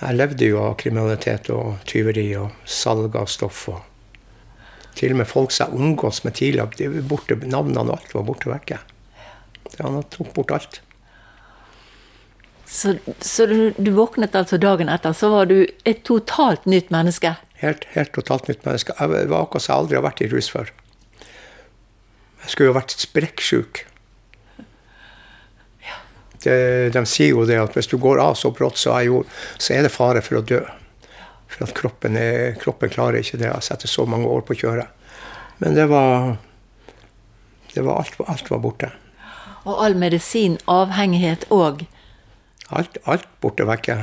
Jeg 0.00 0.16
levde 0.16 0.48
jo 0.48 0.58
av 0.64 0.74
kriminalitet 0.80 1.50
og 1.54 1.84
tyveri 1.86 2.26
og 2.40 2.50
salg 2.64 3.14
av 3.16 3.30
stoff. 3.30 3.68
og 3.70 4.96
Til 4.98 5.14
og 5.14 5.20
med 5.20 5.30
folk 5.30 5.54
som 5.54 5.70
jeg 5.70 5.78
omgås 5.78 6.24
med 6.24 6.34
tidligere, 6.34 7.04
borte, 7.06 7.38
navnene 7.46 7.86
og 7.86 8.00
alt 8.00 8.14
var 8.16 8.26
borte 8.26 8.50
vekke. 8.50 8.80
Han 9.78 10.02
tok 10.10 10.34
bort 10.34 10.52
alt. 10.56 10.80
Så, 12.66 12.96
så 13.22 13.46
du, 13.46 13.72
du 13.78 13.92
våknet 13.94 14.34
altså 14.34 14.58
dagen 14.58 14.88
etter, 14.90 15.14
så 15.14 15.30
var 15.30 15.46
du 15.46 15.60
et 15.86 16.02
totalt 16.06 16.66
nytt 16.66 16.90
menneske? 16.90 17.36
Helt, 17.62 17.86
helt 17.94 18.12
totalt 18.16 18.48
nytt 18.50 18.66
menneske. 18.66 18.96
Jeg 18.98 19.28
var 19.30 19.44
akkurat 19.44 19.64
som 19.64 19.72
jeg 19.72 19.82
aldri 19.84 19.98
har 19.98 20.06
vært 20.08 20.24
i 20.26 20.30
rus 20.32 20.50
før. 20.52 20.72
Jeg 22.42 22.52
skulle 22.52 22.72
jo 22.72 22.76
vært 22.76 22.96
sprekksjuk. 22.98 23.84
Det, 26.46 26.58
de 26.94 27.02
sier 27.08 27.32
jo 27.32 27.46
det 27.48 27.56
at 27.58 27.74
hvis 27.74 27.88
du 27.90 27.96
går 27.98 28.20
av 28.22 28.36
så 28.38 28.52
brått 28.54 28.78
som 28.78 28.98
jeg 28.98 29.08
gjorde, 29.08 29.38
så 29.58 29.72
er 29.74 29.86
det 29.86 29.94
fare 29.94 30.22
for 30.22 30.38
å 30.38 30.44
dø. 30.46 30.60
For 31.50 31.66
at 31.66 31.74
kroppen, 31.78 32.18
er, 32.18 32.54
kroppen 32.60 32.92
klarer 32.92 33.22
ikke 33.22 33.40
det 33.40 33.50
å 33.54 33.62
sette 33.64 33.90
så 33.90 34.04
mange 34.10 34.28
år 34.30 34.44
på 34.46 34.58
kjøret. 34.58 34.90
Men 35.62 35.74
det 35.78 35.88
var, 35.90 36.36
det 37.72 37.82
var 37.86 38.02
alt, 38.02 38.18
alt 38.26 38.50
var 38.52 38.62
borte. 38.62 38.92
Og 39.66 39.80
all 39.82 39.96
medisin, 39.98 40.58
avhengighet 40.70 41.48
òg? 41.54 41.86
Alt, 42.74 42.98
alt 43.04 43.26
borte 43.40 43.66
vekke. 43.68 43.96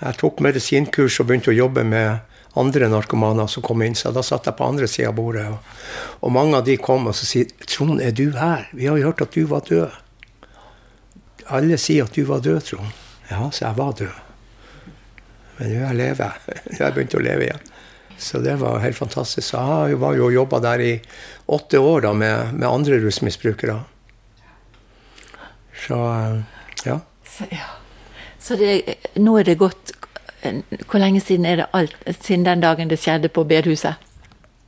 Jeg 0.00 0.16
tok 0.20 0.40
medisinkurs 0.40 1.18
og 1.20 1.28
begynte 1.28 1.52
å 1.52 1.56
jobbe 1.56 1.84
med 1.84 2.30
andre 2.58 2.88
narkomaner 2.90 3.46
som 3.52 3.62
kom 3.62 3.82
inn. 3.84 3.94
Så 3.94 4.12
da 4.16 4.22
satt 4.24 4.48
jeg 4.48 4.56
på 4.56 4.66
andre 4.66 4.88
sida 4.88 5.10
av 5.10 5.18
bordet. 5.18 5.46
Og, 5.50 5.58
og, 6.22 6.32
mange 6.34 6.56
av 6.56 6.64
de 6.66 6.78
kom 6.80 7.10
og 7.10 7.16
så 7.16 7.28
sier 7.28 7.50
'Trond, 7.66 8.00
er 8.00 8.16
du 8.16 8.30
her? 8.38 8.68
Vi 8.72 8.88
har 8.88 8.96
jo 8.96 9.10
hørt 9.10 9.22
at 9.22 9.36
du 9.36 9.44
var 9.46 9.66
død.' 9.68 9.90
Alle 11.50 11.76
sier 11.82 12.06
at 12.06 12.14
du 12.14 12.24
var 12.24 12.40
død, 12.40 12.60
Trond. 12.62 12.92
Ja, 13.30 13.50
så 13.50 13.66
jeg 13.66 13.76
var 13.76 13.92
død. 13.98 14.16
Men 15.58 15.68
nå 15.68 15.80
jeg 15.82 15.96
lever 15.98 16.24
jeg. 16.46 16.62
Jeg 16.70 16.84
har 16.84 16.94
begynt 16.96 17.18
å 17.18 17.22
leve 17.22 17.46
igjen. 17.48 17.68
Så 18.20 18.38
det 18.44 18.56
var 18.60 18.82
helt 18.84 18.96
fantastisk. 18.96 19.54
Jeg 19.54 19.98
var 20.00 20.14
jo 20.14 20.26
og 20.28 20.34
jobba 20.34 20.60
der 20.60 20.80
i 20.84 20.92
åtte 21.48 21.80
år 21.80 22.04
da 22.04 22.12
med, 22.12 22.54
med 22.54 22.68
andre 22.68 23.00
rusmisbrukere. 23.00 23.78
Så 25.86 25.96
ja. 26.84 27.00
Ja. 27.50 27.70
Så 28.40 28.56
det, 28.56 28.96
nå 29.20 29.38
er 29.38 29.44
det 29.44 29.58
gått 29.60 29.92
Hvor 30.88 30.96
lenge 31.02 31.20
siden 31.20 31.44
er 31.44 31.58
det 31.60 31.66
alt 31.76 31.96
siden 32.22 32.46
den 32.46 32.62
dagen 32.62 32.88
det 32.88 32.96
skjedde 33.02 33.28
på 33.28 33.44
bedehuset? 33.44 34.00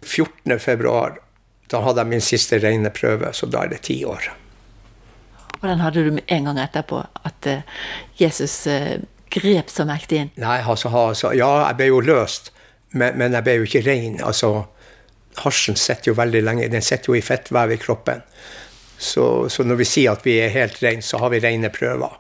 14. 0.02 0.58
februar. 0.60 1.16
Da 1.72 1.80
hadde 1.80 2.02
jeg 2.02 2.10
min 2.10 2.20
siste 2.20 2.58
rene 2.60 2.90
prøve, 2.92 3.30
så 3.32 3.46
da 3.48 3.62
er 3.64 3.72
det 3.72 3.80
ti 3.88 4.02
år. 4.04 4.28
Og 5.62 5.68
den 5.68 5.80
hadde 5.80 6.02
du 6.04 6.18
en 6.20 6.48
gang 6.50 6.58
etterpå, 6.60 7.00
at 7.24 7.48
uh, 7.48 7.62
Jesus 8.20 8.66
uh, 8.66 8.98
grep 9.32 9.70
så 9.70 9.86
mektig 9.88 10.18
inn? 10.20 10.32
Nei, 10.42 10.58
altså, 10.60 10.90
altså, 10.90 11.32
ja, 11.38 11.48
jeg 11.68 11.78
ble 11.78 11.88
jo 11.88 12.02
løst, 12.04 12.52
men, 12.92 13.16
men 13.20 13.38
jeg 13.38 13.46
ble 13.46 13.56
jo 13.60 13.68
ikke 13.68 13.84
rein. 13.86 14.18
Altså, 14.26 14.52
hasjen 15.40 15.78
sitter 15.80 16.12
jo 16.12 16.18
veldig 16.18 16.42
lenge, 16.44 16.72
den 16.72 16.84
sitter 16.84 17.12
jo 17.12 17.18
i 17.18 17.24
fettvev 17.24 17.72
i 17.72 17.80
kroppen. 17.80 18.24
Så, 18.98 19.48
så, 19.50 19.64
når 19.66 19.80
vi 19.80 19.88
sier 19.88 20.12
at 20.12 20.26
vi 20.26 20.36
er 20.42 20.52
helt 20.54 20.82
reine, 20.82 21.02
så 21.02 21.18
har 21.22 21.32
vi 21.32 21.40
rene 21.42 21.72
prøver. 21.74 22.18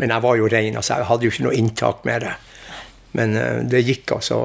Men 0.00 0.14
jeg 0.14 0.24
var 0.24 0.38
jo 0.40 0.48
rein, 0.50 0.76
altså, 0.76 0.98
jeg 1.00 1.08
hadde 1.10 1.26
jo 1.26 1.34
ikke 1.34 1.46
noe 1.46 1.58
inntak 1.58 2.04
med 2.08 2.24
det. 2.26 2.34
Men 3.18 3.36
uh, 3.36 3.60
det 3.68 3.84
gikk 3.84 4.14
altså 4.16 4.38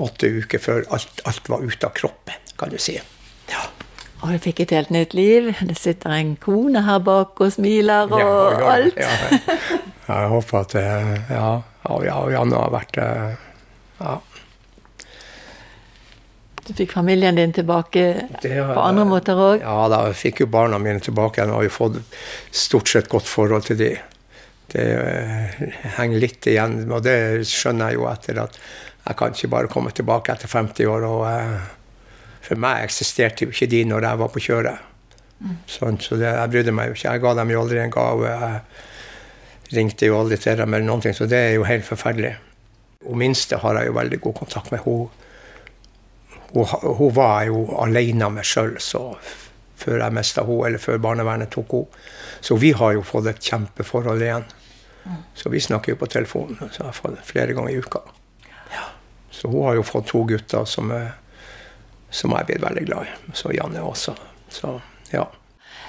åtte 0.00 0.30
uker 0.40 0.62
før 0.62 0.86
alt, 0.96 1.24
alt 1.28 1.50
var 1.52 1.64
ute 1.64 1.88
av 1.88 1.92
kroppen, 1.96 2.52
kan 2.58 2.72
du 2.72 2.78
si. 2.80 2.96
Ja. 3.52 3.66
Og 4.24 4.32
du 4.32 4.40
fikk 4.40 4.62
et 4.64 4.72
helt 4.72 4.92
nytt 4.94 5.12
liv. 5.12 5.50
Det 5.60 5.76
sitter 5.76 6.14
en 6.16 6.32
kone 6.40 6.80
her 6.86 7.02
bak 7.04 7.40
og 7.44 7.52
smiler 7.52 8.08
og 8.08 8.20
Ja, 8.22 8.36
ja, 8.56 8.70
alt. 8.72 9.00
Ja, 9.00 10.20
jeg 10.22 10.30
håper 10.32 10.60
at 10.60 10.72
det 10.76 10.84
Ja, 11.32 11.50
ja, 11.64 11.98
ja 12.04 12.16
Janne 12.32 12.60
har 12.60 12.72
vært 12.72 12.98
eh, 13.00 13.36
Ja. 14.00 14.14
Du 16.64 16.72
fikk 16.72 16.94
familien 16.96 17.36
din 17.36 17.52
tilbake 17.52 18.02
Det 18.40 18.52
på 18.56 18.80
andre 18.80 19.04
måter 19.04 19.36
òg. 19.36 19.60
Ja 19.60 19.88
da, 19.92 20.06
jeg 20.08 20.16
fikk 20.22 20.44
jo 20.44 20.48
barna 20.52 20.80
mine 20.80 21.04
tilbake 21.04 21.44
og 21.44 21.58
har 21.58 21.68
jo 21.68 21.72
fått 21.72 22.00
stort 22.48 22.88
sett 22.88 23.10
godt 23.12 23.28
forhold 23.28 23.68
til 23.68 23.80
de. 23.80 23.90
Det 24.72 24.84
eh, 24.96 25.60
henger 25.98 26.22
litt 26.22 26.46
igjen, 26.50 26.80
og 26.88 27.04
det 27.04 27.44
skjønner 27.48 27.92
jeg 27.92 28.00
jo 28.00 28.08
etter 28.10 28.40
at 28.46 28.58
jeg 29.04 29.18
kan 29.20 29.36
ikke 29.36 29.50
bare 29.52 29.70
komme 29.70 29.92
tilbake 29.92 30.32
etter 30.32 30.48
50 30.48 30.88
år. 30.88 31.04
og 31.08 31.26
eh, 31.28 31.68
For 32.46 32.60
meg 32.60 32.86
eksisterte 32.86 33.44
jo 33.44 33.52
ikke 33.52 33.68
de 33.70 33.84
når 33.90 34.08
jeg 34.08 34.22
var 34.22 34.32
på 34.32 34.44
kjøret. 34.46 34.90
Sånn, 35.68 35.98
så 36.00 36.16
det, 36.16 36.30
jeg 36.30 36.52
brydde 36.52 36.72
meg 36.72 36.88
jo 36.88 36.96
ikke. 36.96 37.10
Jeg 37.12 37.22
ga 37.24 37.34
dem 37.36 37.52
jo 37.52 37.60
aldri 37.60 37.80
en 37.82 37.92
gave. 37.92 38.30
Jeg 38.32 39.76
ringte 39.76 40.08
jo 40.08 40.18
aldri 40.22 40.38
til 40.40 40.56
dem, 40.60 40.72
eller 40.72 40.88
noen 40.88 41.04
ting, 41.04 41.16
så 41.16 41.28
det 41.28 41.40
er 41.50 41.54
jo 41.58 41.68
helt 41.68 41.84
forferdelig. 41.84 42.32
Hun 43.04 43.20
minste 43.20 43.58
har 43.60 43.76
jeg 43.76 43.90
jo 43.90 43.98
veldig 43.98 44.20
god 44.24 44.36
kontakt 44.40 44.72
med. 44.72 44.80
Hun, 44.86 45.10
hun, 46.54 46.64
hun 47.00 47.12
var 47.16 47.44
jo 47.50 47.66
alene 47.82 48.30
med 48.38 48.48
sjøl 48.48 48.78
før 49.84 50.00
jeg 50.00 50.16
mista 50.16 50.44
henne, 50.48 50.66
eller 50.70 50.82
før 50.82 50.98
barnevernet 51.04 51.52
tok 51.54 51.72
henne. 51.76 52.04
Så 52.44 52.56
vi 52.60 52.72
har 52.76 52.96
jo 52.96 53.02
fått 53.06 53.28
et 53.30 53.40
kjempeforhold 53.44 54.22
igjen. 54.24 54.44
Så 55.36 55.50
vi 55.52 55.60
snakker 55.60 55.92
jo 55.92 55.98
på 56.00 56.06
telefonen 56.08 56.70
så 56.72 56.86
jeg 56.86 56.96
får 56.96 57.12
det 57.18 57.24
flere 57.28 57.52
ganger 57.56 57.74
i 57.74 57.80
uka. 57.84 58.00
Så 59.34 59.48
hun 59.50 59.64
har 59.66 59.74
jo 59.76 59.82
fått 59.84 60.06
to 60.12 60.22
gutter 60.24 60.64
som, 60.64 60.90
er- 60.94 61.14
som 62.14 62.30
jeg 62.30 62.40
er 62.40 62.46
blitt 62.48 62.62
veldig 62.62 62.84
glad 62.86 63.08
i. 63.10 63.32
Så 63.36 63.50
Janne 63.52 63.82
også. 63.82 64.14
Så 64.48 64.76
ja. 65.10 65.24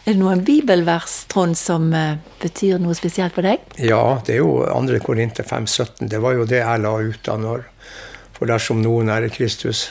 Er 0.05 0.13
det 0.13 0.19
noen 0.19 0.41
bibelvers, 0.45 1.25
Trond, 1.31 1.55
som 1.57 1.87
eh, 1.93 2.17
betyr 2.41 2.81
noe 2.81 2.93
spesielt 2.97 3.33
for 3.37 3.45
deg? 3.45 3.61
Ja, 3.81 4.19
det 4.25 4.35
er 4.35 4.41
jo 4.43 4.65
2. 4.65 4.99
Korinter 5.05 5.45
5,17. 5.47 6.09
Det 6.11 6.19
var 6.21 6.33
jo 6.37 6.45
det 6.49 6.59
jeg 6.63 6.81
la 6.83 6.91
ut 7.01 7.21
da 7.25 7.37
når 7.41 7.63
For 8.35 8.49
dersom 8.49 8.81
noen 8.83 9.07
er 9.13 9.23
i 9.25 9.31
Kristus, 9.31 9.85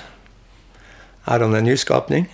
er 1.25 1.41
han 1.41 1.55
en 1.57 1.65
nyskapning. 1.65 2.27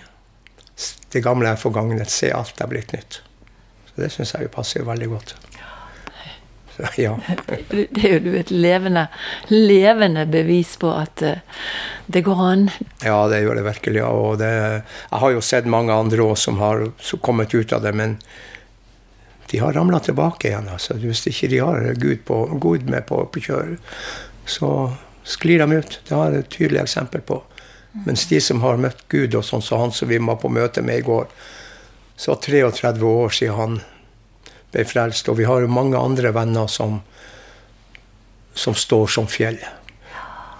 Det 1.11 1.23
gamle 1.23 1.51
er 1.51 1.59
forgagnet, 1.59 2.09
Se, 2.11 2.31
alt 2.33 2.61
er 2.61 2.69
blitt 2.71 2.93
nytt. 2.95 3.21
Så 3.89 4.03
det 4.03 4.11
syns 4.13 4.35
jeg 4.35 4.47
jo 4.47 4.53
passer 4.53 4.85
veldig 4.87 5.09
godt. 5.11 5.35
Så, 6.75 6.87
ja. 7.01 7.17
Det 7.69 8.03
er 8.03 8.13
jo 8.15 8.21
du 8.23 8.31
et 8.39 8.51
levende, 8.51 9.07
levende 9.51 10.23
bevis 10.31 10.77
på 10.79 10.93
at 10.95 11.23
eh, 11.25 11.43
det 12.11 12.23
går 12.25 12.39
an. 12.45 12.69
ja, 13.03 13.17
det 13.27 13.41
gjør 13.43 13.59
det 13.59 13.65
virkelig. 13.67 14.03
Og 14.07 14.39
det, 14.39 14.51
jeg 14.51 15.21
har 15.23 15.35
jo 15.35 15.43
sett 15.43 15.67
mange 15.69 15.93
andre 15.93 16.23
òg 16.23 16.37
som 16.39 16.61
har 16.63 16.87
som 17.03 17.19
kommet 17.19 17.53
ut 17.53 17.73
av 17.75 17.83
det, 17.83 17.93
men 17.95 18.17
de 19.51 19.59
har 19.59 19.73
ramla 19.75 19.99
tilbake 19.99 20.47
igjen. 20.47 20.69
altså. 20.71 20.95
Hvis 20.95 21.25
ikke 21.27 21.51
de 21.51 21.59
har 21.59 21.93
Gud, 21.99 22.23
på, 22.25 22.45
Gud 22.63 22.87
med 22.89 23.05
på, 23.09 23.25
på 23.27 23.43
kjøret, 23.43 23.79
så 24.47 24.93
sklir 25.27 25.59
de 25.59 25.81
ut. 25.81 25.99
Det 26.07 26.15
har 26.15 26.31
jeg 26.31 26.45
et 26.45 26.53
tydelig 26.55 26.81
eksempel 26.85 27.23
på. 27.27 27.41
Mens 27.91 28.27
de 28.29 28.39
som 28.41 28.61
har 28.63 28.79
møtt 28.79 29.03
Gud, 29.11 29.35
og 29.35 29.43
sånn 29.43 29.63
som 29.63 29.81
han 29.81 29.91
som 29.91 30.07
vi 30.07 30.19
var 30.21 30.39
på 30.39 30.51
møte 30.51 30.83
med 30.85 31.01
i 31.01 31.07
går, 31.07 31.27
så 32.15 32.37
33 32.39 33.03
år 33.03 33.33
siden 33.35 33.57
han 33.57 33.79
ble 34.71 34.85
frelst. 34.87 35.29
Og 35.29 35.39
vi 35.41 35.47
har 35.49 35.63
jo 35.63 35.71
mange 35.71 35.99
andre 35.99 36.31
venner 36.35 36.69
som, 36.71 37.01
som 38.53 38.77
står 38.77 39.11
som 39.11 39.27
fjell. 39.27 39.59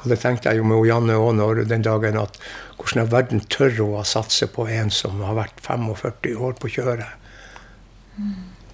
Og 0.02 0.10
det 0.10 0.18
tenkte 0.24 0.50
jeg 0.50 0.60
jo 0.60 0.68
med 0.68 0.82
Janne 0.90 1.16
når 1.38 1.64
den 1.70 1.86
dagen 1.86 2.18
at 2.18 2.40
hvordan 2.76 3.06
i 3.06 3.12
verden 3.12 3.44
tør 3.54 3.76
hun 3.78 4.00
å 4.00 4.06
satse 4.08 4.48
på 4.50 4.66
en 4.66 4.90
som 4.92 5.22
har 5.22 5.38
vært 5.38 5.62
45 5.62 6.42
år 6.42 6.58
på 6.58 6.72
kjøret? 6.74 7.20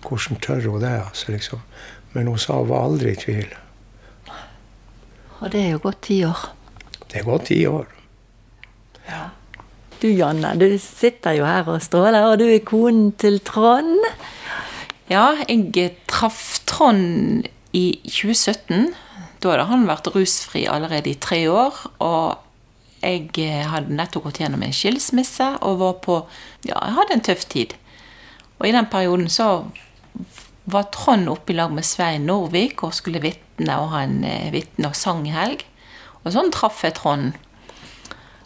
Hvordan 0.08 0.40
tør 0.42 0.64
hun 0.64 0.82
det? 0.82 0.94
altså 1.04 1.36
liksom. 1.36 1.62
Men 2.16 2.32
hun 2.32 2.40
sa 2.40 2.62
hun 2.62 2.72
var 2.72 2.88
aldri 2.88 3.12
i 3.12 3.20
tvil. 3.20 3.52
Og 5.44 5.52
det 5.52 5.66
er 5.66 5.76
jo 5.76 5.84
gått 5.84 6.02
ti 6.08 6.22
år. 6.26 6.48
Det 7.04 7.20
er 7.20 7.28
gått 7.28 7.50
ti 7.52 7.60
år. 7.68 7.97
Du 10.02 10.08
Janne, 10.12 10.54
du 10.60 10.78
sitter 10.82 11.40
jo 11.40 11.46
her 11.48 11.68
og 11.72 11.82
stråler, 11.82 12.28
og 12.30 12.38
du 12.42 12.46
er 12.46 12.62
konen 12.66 13.12
til 13.18 13.40
Trond. 13.42 14.04
Ja, 15.10 15.32
jeg 15.48 15.96
traff 16.12 16.60
Trond 16.70 17.48
i 17.74 17.86
2017. 18.06 18.92
Da 19.42 19.54
hadde 19.54 19.66
han 19.70 19.88
vært 19.90 20.10
rusfri 20.14 20.66
allerede 20.70 21.12
i 21.14 21.18
tre 21.22 21.40
år. 21.50 21.80
Og 22.04 22.38
jeg 23.02 23.30
eh, 23.42 23.66
hadde 23.70 23.96
nettopp 23.98 24.28
gått 24.28 24.42
gjennom 24.42 24.64
en 24.66 24.76
skilsmisse 24.76 25.54
og 25.66 25.82
var 25.82 25.98
på 26.06 26.20
Ja, 26.68 26.78
jeg 26.82 26.98
hadde 26.98 27.18
en 27.18 27.26
tøff 27.30 27.46
tid. 27.50 27.76
Og 28.58 28.68
i 28.68 28.74
den 28.76 28.90
perioden 28.92 29.30
så 29.30 29.68
var 30.68 30.90
Trond 30.92 31.30
oppe 31.32 31.54
i 31.54 31.58
lag 31.58 31.72
med 31.72 31.86
Svein 31.88 32.26
Norvik 32.28 32.84
og 32.84 32.96
skulle 32.98 33.24
vitne 33.24 33.80
og 33.80 33.94
ha 33.94 34.04
en 34.04 34.24
eh, 34.28 34.50
vitne- 34.54 34.92
og 34.92 34.98
sanghelg. 34.98 35.64
Og 36.26 36.34
sånn 36.36 36.52
traff 36.52 36.84
jeg 36.84 36.98
Trond. 36.98 37.38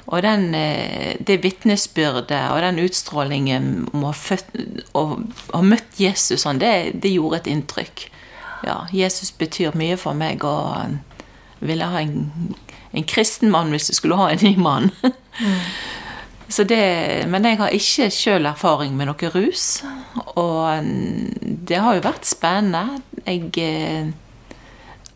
Og 0.10 0.22
den, 0.25 0.55
eh, 0.55 1.17
det 1.20 1.43
vitnesbyrdet 1.43 2.41
og 2.51 2.62
den 2.63 2.81
utstrålingen 2.81 3.88
om 3.93 4.08
å 4.10 4.13
ha, 4.13 5.62
møtt 5.62 6.00
Jesus, 6.01 6.41
sånn, 6.43 6.60
det, 6.60 7.00
det 7.01 7.13
gjorde 7.13 7.43
et 7.43 7.51
inntrykk. 7.53 8.08
Ja, 8.65 8.86
Jesus 8.93 9.31
betyr 9.31 9.77
mye 9.77 9.98
for 9.98 10.17
meg, 10.17 10.43
og 10.46 10.98
ville 11.62 11.88
ha 11.88 12.01
en, 12.01 12.31
en 12.91 13.08
kristen 13.08 13.51
mann 13.53 13.74
hvis 13.74 13.89
du 13.89 13.96
skulle 13.98 14.20
ha 14.20 14.31
en 14.34 14.46
ny 14.46 14.55
mann. 14.58 14.91
Så 16.51 16.65
det, 16.67 16.84
men 17.31 17.46
jeg 17.48 17.62
har 17.62 17.72
ikke 17.72 18.10
sjøl 18.12 18.50
erfaring 18.50 18.98
med 19.00 19.08
noe 19.08 19.29
rus. 19.31 19.86
Og 20.36 20.89
det 21.70 21.79
har 21.79 21.96
jo 21.96 22.03
vært 22.03 22.27
spennende. 22.27 23.00
Jeg 23.24 23.53
eh, 23.63 24.10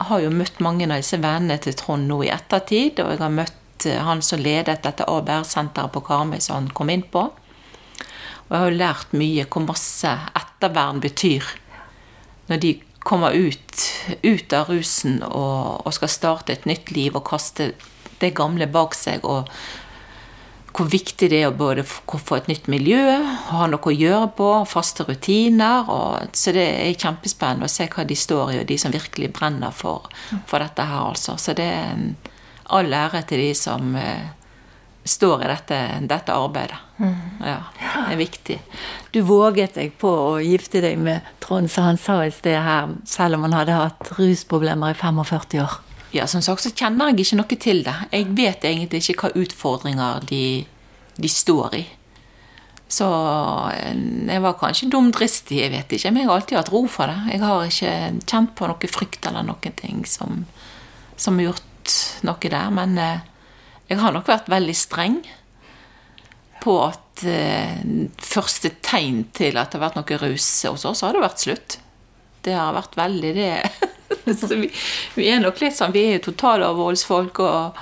har 0.07 0.23
jo 0.23 0.31
møtt 0.31 0.61
mange 0.63 0.87
av 0.87 0.95
disse 0.95 1.19
vennene 1.19 1.59
til 1.59 1.75
Trond 1.75 2.07
nå 2.07 2.21
i 2.23 2.31
ettertid. 2.31 3.01
Og 3.03 3.11
jeg 3.11 3.23
har 3.25 3.35
møtt 3.35 3.59
eh, 3.89 4.01
han 4.01 4.23
som 4.25 4.41
ledet 4.41 4.83
dette 4.85 5.07
ABR-senteret 5.09 5.93
på 5.93 6.03
Karmøy 6.05 6.41
som 6.43 6.59
han 6.59 6.73
kom 6.75 6.91
inn 6.93 7.05
på. 7.11 7.27
Og 8.45 8.51
jeg 8.51 8.61
har 8.61 8.69
jo 8.69 8.81
lært 8.81 9.15
mye 9.17 9.47
hvor 9.49 9.65
masse 9.65 10.11
ettervern 10.37 11.01
betyr. 11.03 11.47
Når 12.49 12.61
de 12.61 12.75
kommer 13.05 13.33
ut, 13.37 13.87
ut 14.25 14.53
av 14.53 14.69
rusen 14.69 15.19
og, 15.25 15.81
og, 15.85 15.91
skal 15.93 16.11
starte 16.11 16.53
et 16.53 16.67
nytt 16.69 16.91
liv 16.93 17.17
og 17.17 17.25
kaste 17.29 17.73
det 18.21 18.33
gamle 18.37 18.67
bak 18.71 18.97
seg. 18.97 19.25
og 19.25 19.49
hvor 20.75 20.89
viktig 20.91 21.29
det 21.31 21.37
er 21.39 21.47
å 21.47 21.55
både 21.55 21.85
få 21.87 22.35
et 22.35 22.49
nytt 22.51 22.65
miljø, 22.71 22.99
ha 23.47 23.67
noe 23.71 23.87
å 23.87 23.95
gjøre 23.95 24.27
på, 24.35 24.49
faste 24.67 25.05
rutiner. 25.07 25.87
Og, 25.87 26.35
så 26.35 26.51
det 26.55 26.65
er 26.67 26.97
kjempespennende 26.99 27.69
å 27.69 27.71
se 27.71 27.87
hva 27.91 28.03
de 28.07 28.17
står 28.19 28.51
i, 28.51 28.57
og 28.59 28.67
de 28.67 28.77
som 28.81 28.91
virkelig 28.91 29.31
brenner 29.37 29.71
for, 29.75 30.09
for 30.49 30.59
dette 30.59 30.83
her, 30.83 31.13
altså. 31.13 31.37
Så 31.39 31.55
det 31.55 31.69
er 31.77 31.93
en 31.93 32.09
all 32.73 32.93
ære 32.93 33.21
til 33.29 33.43
de 33.43 33.51
som 33.57 33.95
eh, 33.99 34.27
står 35.05 35.43
i 35.45 35.49
dette, 35.49 35.79
dette 36.09 36.33
arbeidet. 36.33 36.77
Mm. 36.97 37.15
Ja, 37.45 37.57
det 37.77 38.13
er 38.13 38.19
viktig. 38.19 38.59
Du 39.13 39.21
våget 39.27 39.77
deg 39.77 39.93
på 40.01 40.09
å 40.09 40.37
gifte 40.41 40.81
deg 40.81 40.97
med 41.01 41.25
Trond, 41.43 41.69
som 41.71 41.89
han 41.91 41.99
sa 42.01 42.21
i 42.25 42.31
sted 42.33 42.57
her, 42.57 42.95
selv 43.05 43.37
om 43.37 43.45
han 43.45 43.57
hadde 43.57 43.77
hatt 43.77 44.15
rusproblemer 44.17 44.95
i 44.95 44.97
45 44.97 45.61
år. 45.61 45.75
Ja, 46.15 46.25
som 46.31 46.41
sagt 46.41 46.63
så 46.63 46.71
kjenner 46.71 47.11
jeg 47.11 47.25
ikke 47.25 47.37
noe 47.41 47.59
til 47.59 47.83
det. 47.85 47.95
Jeg 48.13 48.31
vet 48.37 48.65
egentlig 48.65 49.03
ikke 49.03 49.27
hva 49.27 49.43
utfordringer 49.43 50.25
de, 50.29 50.45
de 51.19 51.31
står 51.31 51.77
i. 51.81 51.85
Så 52.87 53.05
eh, 53.73 53.93
jeg 54.29 54.41
var 54.41 54.57
kanskje 54.57 54.89
dumdristig, 54.93 55.59
jeg 55.61 55.73
vet 55.73 55.95
ikke. 55.97 56.13
Men 56.13 56.23
jeg 56.23 56.31
har 56.31 56.39
alltid 56.39 56.59
hatt 56.61 56.73
ro 56.73 56.85
for 56.89 57.11
det. 57.11 57.35
Jeg 57.35 57.43
har 57.43 57.69
ikke 57.69 57.95
kjent 58.31 58.57
på 58.57 58.71
noe 58.71 58.91
frykt 58.95 59.29
eller 59.29 59.45
noen 59.45 59.77
ting 59.77 60.05
som, 60.09 60.45
som 61.19 61.41
har 61.41 61.61
noe 62.25 62.51
der. 62.51 62.69
Men 62.73 62.97
eh, 63.01 63.25
jeg 63.89 64.01
har 64.01 64.15
nok 64.15 64.29
vært 64.29 64.51
veldig 64.51 64.75
streng 64.77 65.19
på 66.63 66.75
at 66.81 67.25
eh, 67.29 67.81
første 68.21 68.71
tegn 68.85 69.25
til 69.35 69.59
at 69.61 69.71
det 69.71 69.79
har 69.79 69.87
vært 69.87 69.99
noe 69.99 70.21
rus 70.23 70.47
hos 70.65 70.85
oss, 70.87 71.03
har 71.05 71.15
det 71.15 71.25
vært 71.25 71.43
slutt. 71.45 71.77
Det 72.45 72.53
har 72.53 72.75
vært 72.75 72.97
veldig 72.97 73.33
det 73.33 73.51
vi, 74.61 74.69
vi, 75.15 75.25
er 75.29 75.39
nok 75.41 75.57
litt 75.63 75.73
sånn 75.73 75.93
Vi 75.95 76.03
er 76.05 76.19
jo 76.19 76.27
totalavholdsfolk 76.27 77.39
og, 77.41 77.79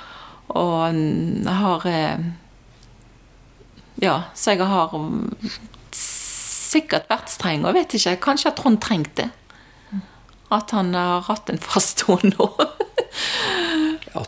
og 0.56 1.00
har 1.60 1.88
eh, 1.92 2.26
Ja, 4.04 4.16
så 4.36 4.56
jeg 4.56 4.68
har 4.68 4.96
sikkert 5.94 7.12
vært 7.12 7.32
streng, 7.32 7.68
og 7.68 7.76
vet 7.78 7.94
ikke, 7.96 8.18
kanskje 8.24 8.50
at 8.50 8.58
Trond 8.60 8.80
trengte 8.82 9.28
det. 9.28 10.00
At 10.54 10.74
han 10.74 10.92
har 10.98 11.24
hatt 11.28 11.50
en 11.50 11.62
fast 11.62 12.06
hund 12.08 12.34
nå. 12.34 12.50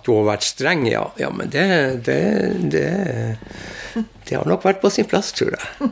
hun 0.07 0.21
har 0.21 0.29
vært 0.35 0.47
streng, 0.47 0.85
ja. 0.89 1.03
Ja, 1.21 1.31
men 1.33 1.51
det, 1.53 1.65
det, 2.05 2.19
det, 2.73 2.87
det 4.27 4.37
har 4.37 4.47
nok 4.49 4.65
vært 4.65 4.81
på 4.83 4.91
sin 4.93 5.07
plass, 5.09 5.31
tror 5.37 5.55
jeg. 5.55 5.89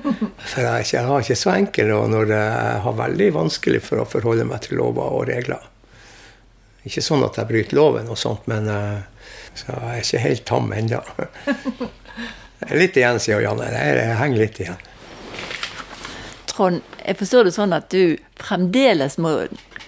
For 0.51 0.62
jeg, 0.65 0.89
jeg 0.93 1.05
har 1.10 1.25
ikke 1.25 1.39
så 1.39 1.53
enkel 1.55 1.93
når 2.13 2.34
jeg 2.36 2.82
har 2.86 3.00
veldig 3.00 3.29
vanskelig 3.39 3.84
for 3.86 4.03
å 4.03 4.10
forholde 4.10 4.48
meg 4.50 4.65
til 4.65 4.79
lover 4.82 5.17
og 5.20 5.27
regler. 5.32 5.70
Ikke 6.84 7.03
sånn 7.03 7.24
at 7.24 7.39
jeg 7.39 7.48
bryter 7.50 7.79
loven 7.79 8.10
og 8.12 8.20
sånt, 8.20 8.48
men 8.51 8.67
uh, 8.67 9.00
så 9.55 9.70
jeg 9.70 9.84
er 9.89 10.01
ikke 10.01 10.24
helt 10.24 10.46
tam 10.50 10.74
ennå. 10.75 11.00
litt 12.82 12.98
igjen, 12.98 13.22
sier 13.24 13.43
Janne. 13.43 13.70
Jeg 13.72 14.17
henger 14.20 14.41
litt 14.41 14.60
igjen. 14.63 14.89
Trond, 16.50 16.82
jeg 17.01 17.17
forstår 17.17 17.48
det 17.48 17.55
sånn 17.55 17.74
at 17.74 17.88
du 17.93 18.17
fremdeles 18.38 19.17
må 19.22 19.32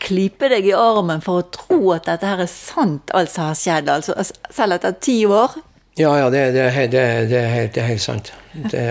klype 0.05 0.49
deg 0.51 0.67
i 0.69 0.75
armen 0.77 1.23
for 1.25 1.41
å 1.41 1.47
tro 1.53 1.79
at 1.95 2.07
dette 2.09 2.29
her 2.29 2.43
er 2.43 2.51
sant, 2.51 3.13
alt 3.17 3.33
som 3.33 3.49
har 3.49 3.57
skjedd? 3.59 3.89
Altså, 3.91 4.15
selv 4.53 4.77
etter 4.77 4.95
ti 5.01 5.17
år? 5.25 5.57
Ja, 5.95 6.11
ja, 6.19 6.29
det, 6.29 6.51
det, 6.51 6.63
det, 6.91 7.03
det 7.31 7.39
er, 7.39 7.51
helt, 7.53 7.77
er, 7.77 7.87
helt, 7.87 8.03
sant. 8.03 8.33
Det, 8.53 8.81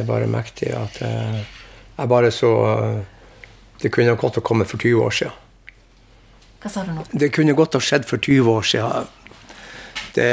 er 0.00 0.06
bare 0.08 0.26
mektig 0.30 0.72
at 0.74 0.98
uh, 1.06 1.42
jeg 1.94 2.10
bare 2.10 2.30
så 2.34 2.50
uh, 2.66 3.02
Det 3.78 3.90
kunne 3.94 4.16
godt 4.18 4.40
ha 4.40 4.42
kommet 4.42 4.70
for 4.70 4.82
20 4.82 5.04
år 5.04 5.14
siden. 5.14 5.42
Hva 6.62 6.70
sa 6.72 6.82
du 6.86 6.94
nå? 6.96 7.04
Det 7.12 7.28
kunne 7.34 7.54
godt 7.54 7.76
ha 7.76 7.82
skjedd 7.82 8.06
for 8.08 8.22
20 8.22 8.50
år 8.50 8.66
siden. 8.66 9.12
Det, 10.14 10.26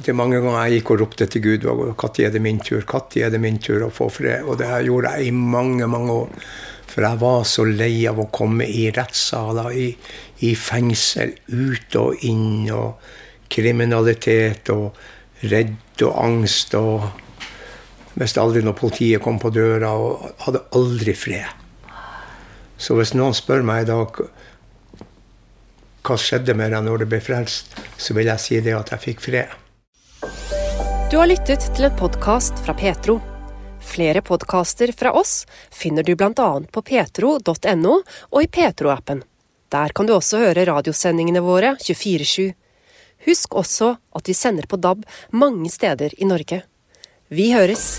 det 0.00 0.08
er 0.08 0.16
mange 0.16 0.40
ganger 0.40 0.66
jeg 0.66 0.80
gikk 0.80 0.90
og 0.94 1.00
ropte 1.02 1.28
til 1.28 1.44
Gud 1.44 1.66
når 1.68 1.92
er 2.24 2.30
det 2.32 2.40
min 2.40 2.60
tur 2.64 2.80
Når 2.80 3.16
er 3.20 3.30
det 3.30 3.40
min 3.40 3.58
tur 3.60 3.84
å 3.84 3.90
få 3.92 4.08
fred? 4.08 4.42
Og 4.44 4.58
det 4.58 4.68
gjorde 4.86 5.12
jeg 5.16 5.28
i 5.28 5.30
mange, 5.36 5.86
mange 5.86 6.12
år. 6.12 6.30
For 6.92 7.06
jeg 7.06 7.20
var 7.22 7.46
så 7.48 7.64
lei 7.64 8.04
av 8.10 8.20
å 8.20 8.28
komme 8.34 8.66
i 8.68 8.90
rettssaler, 8.92 9.72
i, 9.72 9.88
i 10.44 10.52
fengsel, 10.58 11.32
ut 11.48 11.96
og 11.96 12.26
inn, 12.28 12.68
og 12.68 13.00
kriminalitet 13.52 14.68
og 14.74 14.98
redd 15.48 16.04
og 16.04 16.20
angst. 16.20 16.76
og 16.76 17.08
Visste 18.20 18.44
aldri 18.44 18.60
når 18.64 18.76
politiet 18.76 19.24
kom 19.24 19.40
på 19.40 19.52
døra, 19.54 19.94
og 19.96 20.44
hadde 20.44 20.66
aldri 20.76 21.16
fred. 21.16 21.48
Så 22.76 22.98
hvis 22.98 23.14
noen 23.16 23.36
spør 23.36 23.64
meg 23.64 23.86
i 23.86 23.90
dag 23.92 24.24
hva 26.02 26.16
skjedde 26.18 26.56
med 26.58 26.74
deg 26.74 26.82
når 26.84 27.04
du 27.04 27.10
ble 27.12 27.22
frelst, 27.22 27.76
så 27.96 28.12
vil 28.18 28.28
jeg 28.28 28.42
si 28.42 28.60
det 28.60 28.74
at 28.74 28.90
jeg 28.92 29.04
fikk 29.06 29.22
fred. 29.30 29.58
Du 31.12 31.20
har 31.20 31.30
lyttet 31.30 31.68
til 31.76 31.86
en 31.86 31.94
podkast 31.96 32.58
fra 32.66 32.74
Petro. 32.74 33.20
Flere 33.92 34.22
podkaster 34.22 34.92
fra 34.96 35.12
oss 35.12 35.46
finner 35.70 36.02
du 36.02 36.14
bl.a. 36.16 36.60
på 36.72 36.82
petro.no 36.82 37.98
og 38.30 38.38
i 38.40 38.48
Petro-appen. 38.48 39.20
Der 39.68 39.92
kan 39.92 40.08
du 40.08 40.14
også 40.16 40.40
høre 40.40 40.64
radiosendingene 40.64 41.42
våre 41.44 41.74
24-7. 41.76 42.54
Husk 43.28 43.58
også 43.60 43.90
at 44.16 44.30
vi 44.32 44.36
sender 44.36 44.68
på 44.68 44.80
DAB 44.80 45.04
mange 45.36 45.68
steder 45.70 46.16
i 46.16 46.28
Norge. 46.28 46.62
Vi 47.28 47.52
høres! 47.52 47.98